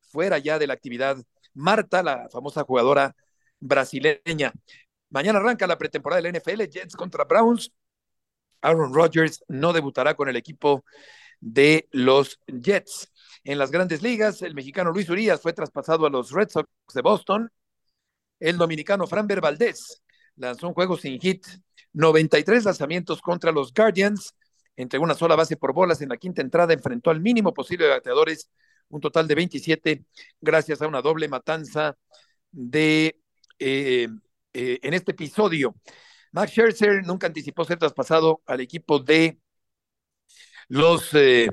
[0.00, 1.16] fuera ya de la actividad
[1.54, 3.16] Marta, la famosa jugadora
[3.58, 4.52] brasileña.
[5.10, 7.72] Mañana arranca la pretemporada del NFL, Jets contra Browns.
[8.60, 10.84] Aaron Rodgers no debutará con el equipo
[11.40, 13.10] de los Jets.
[13.44, 17.02] En las grandes ligas, el mexicano Luis Urias fue traspasado a los Red Sox de
[17.02, 17.50] Boston.
[18.38, 20.02] El dominicano Framber Valdez
[20.36, 21.46] lanzó un juego sin hit,
[21.92, 24.34] 93 lanzamientos contra los Guardians,
[24.76, 27.92] entre una sola base por bolas en la quinta entrada, enfrentó al mínimo posible de
[27.92, 28.50] bateadores,
[28.88, 30.04] un total de 27,
[30.40, 31.96] gracias a una doble matanza
[32.52, 33.18] de
[33.58, 34.08] eh,
[34.52, 35.74] eh, en este episodio.
[36.32, 39.38] Max Scherzer nunca anticipó ser traspasado al equipo de
[40.68, 41.48] los eh,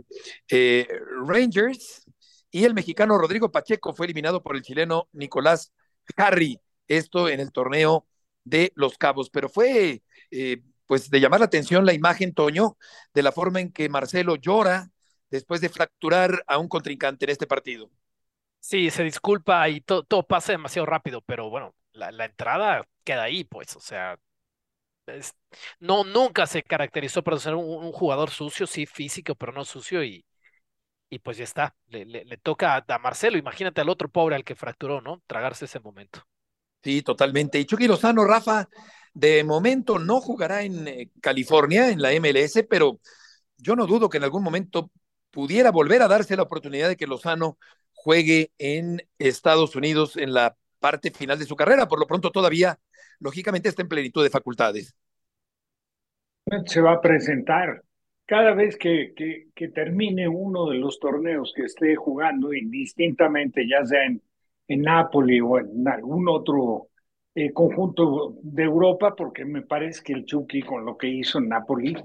[1.25, 2.05] Rangers.
[2.51, 5.73] Y el mexicano Rodrigo Pacheco fue eliminado por el chileno Nicolás
[6.17, 8.07] Harry, esto en el torneo
[8.43, 12.77] de Los Cabos, pero fue eh, pues de llamar la atención la imagen, Toño,
[13.13, 14.89] de la forma en que Marcelo llora
[15.29, 17.89] después de fracturar a un contrincante en este partido.
[18.59, 23.75] Sí, se disculpa y todo pasa demasiado rápido, pero bueno, la, entrada queda ahí, pues,
[23.75, 24.17] o sea,
[25.79, 30.25] no, nunca se caracterizó por ser un, jugador sucio, sí, físico, pero no sucio y,
[31.09, 34.55] y pues ya está, le, le toca a Marcelo, imagínate al otro pobre al que
[34.55, 35.21] fracturó, ¿no?
[35.27, 36.25] Tragarse ese momento.
[36.83, 37.59] Sí, totalmente.
[37.59, 38.67] Y Chucky Lozano, Rafa,
[39.13, 42.99] De momento no jugará en eh, California, en la MLS, pero
[43.57, 44.91] yo no dudo que en algún momento
[45.31, 47.57] pudiera volver a darse la oportunidad de que Lozano
[47.93, 51.87] juegue en Estados Unidos en la parte final de su carrera.
[51.87, 52.79] Por lo pronto todavía,
[53.19, 54.95] lógicamente, está en plenitud de facultades.
[56.65, 57.83] Se va a presentar
[58.25, 64.05] cada vez que, que, termine uno de los torneos que esté jugando indistintamente, ya sea
[64.05, 64.21] en,
[64.67, 66.89] en Napoli o en algún otro
[67.35, 71.49] eh, conjunto de Europa, porque me parece que el Chucky con lo que hizo en
[71.49, 71.95] Napoli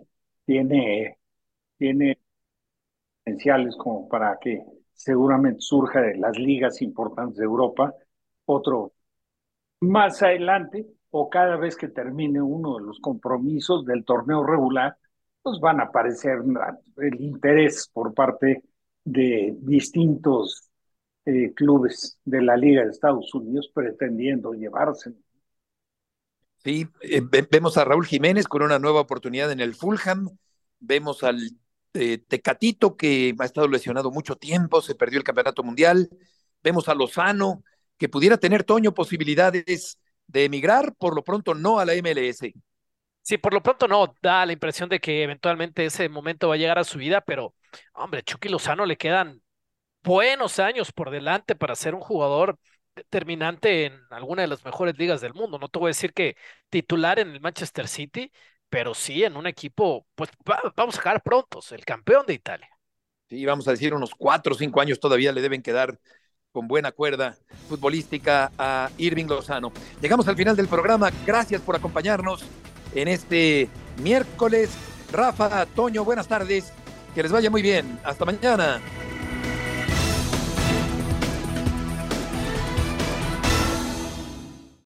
[0.44, 1.18] tiene,
[1.76, 2.18] tiene
[3.24, 7.94] potenciales como para que seguramente surja de las ligas importantes de Europa,
[8.46, 8.92] otro
[9.80, 14.96] más adelante o cada vez que termine uno de los compromisos del torneo regular,
[15.42, 16.38] pues van a aparecer
[16.98, 18.64] el interés por parte
[19.04, 20.67] de distintos
[21.28, 25.12] eh, clubes de la Liga de Estados Unidos pretendiendo llevarse.
[26.64, 27.20] Sí, eh,
[27.50, 30.30] vemos a Raúl Jiménez con una nueva oportunidad en el Fulham,
[30.80, 31.38] vemos al
[31.92, 36.08] eh, Tecatito que ha estado lesionado mucho tiempo, se perdió el campeonato mundial,
[36.62, 37.62] vemos a Lozano
[37.98, 42.54] que pudiera tener Toño posibilidades de emigrar, por lo pronto no a la MLS.
[43.20, 46.58] Sí, por lo pronto no, da la impresión de que eventualmente ese momento va a
[46.58, 47.54] llegar a su vida, pero
[47.92, 49.42] hombre, Chucky Lozano le quedan
[50.02, 52.58] buenos años por delante para ser un jugador
[52.94, 55.58] determinante en alguna de las mejores ligas del mundo.
[55.58, 56.36] No te voy a decir que
[56.68, 58.32] titular en el Manchester City,
[58.68, 60.30] pero sí en un equipo, pues
[60.76, 62.68] vamos a jugar prontos, el campeón de Italia.
[63.28, 65.98] Sí, vamos a decir unos cuatro o cinco años todavía le deben quedar
[66.50, 67.36] con buena cuerda
[67.68, 69.70] futbolística a Irving Lozano.
[70.00, 71.10] Llegamos al final del programa.
[71.26, 72.44] Gracias por acompañarnos
[72.94, 73.68] en este
[74.02, 74.70] miércoles.
[75.12, 76.72] Rafa, Toño, buenas tardes.
[77.14, 77.98] Que les vaya muy bien.
[78.02, 78.80] Hasta mañana.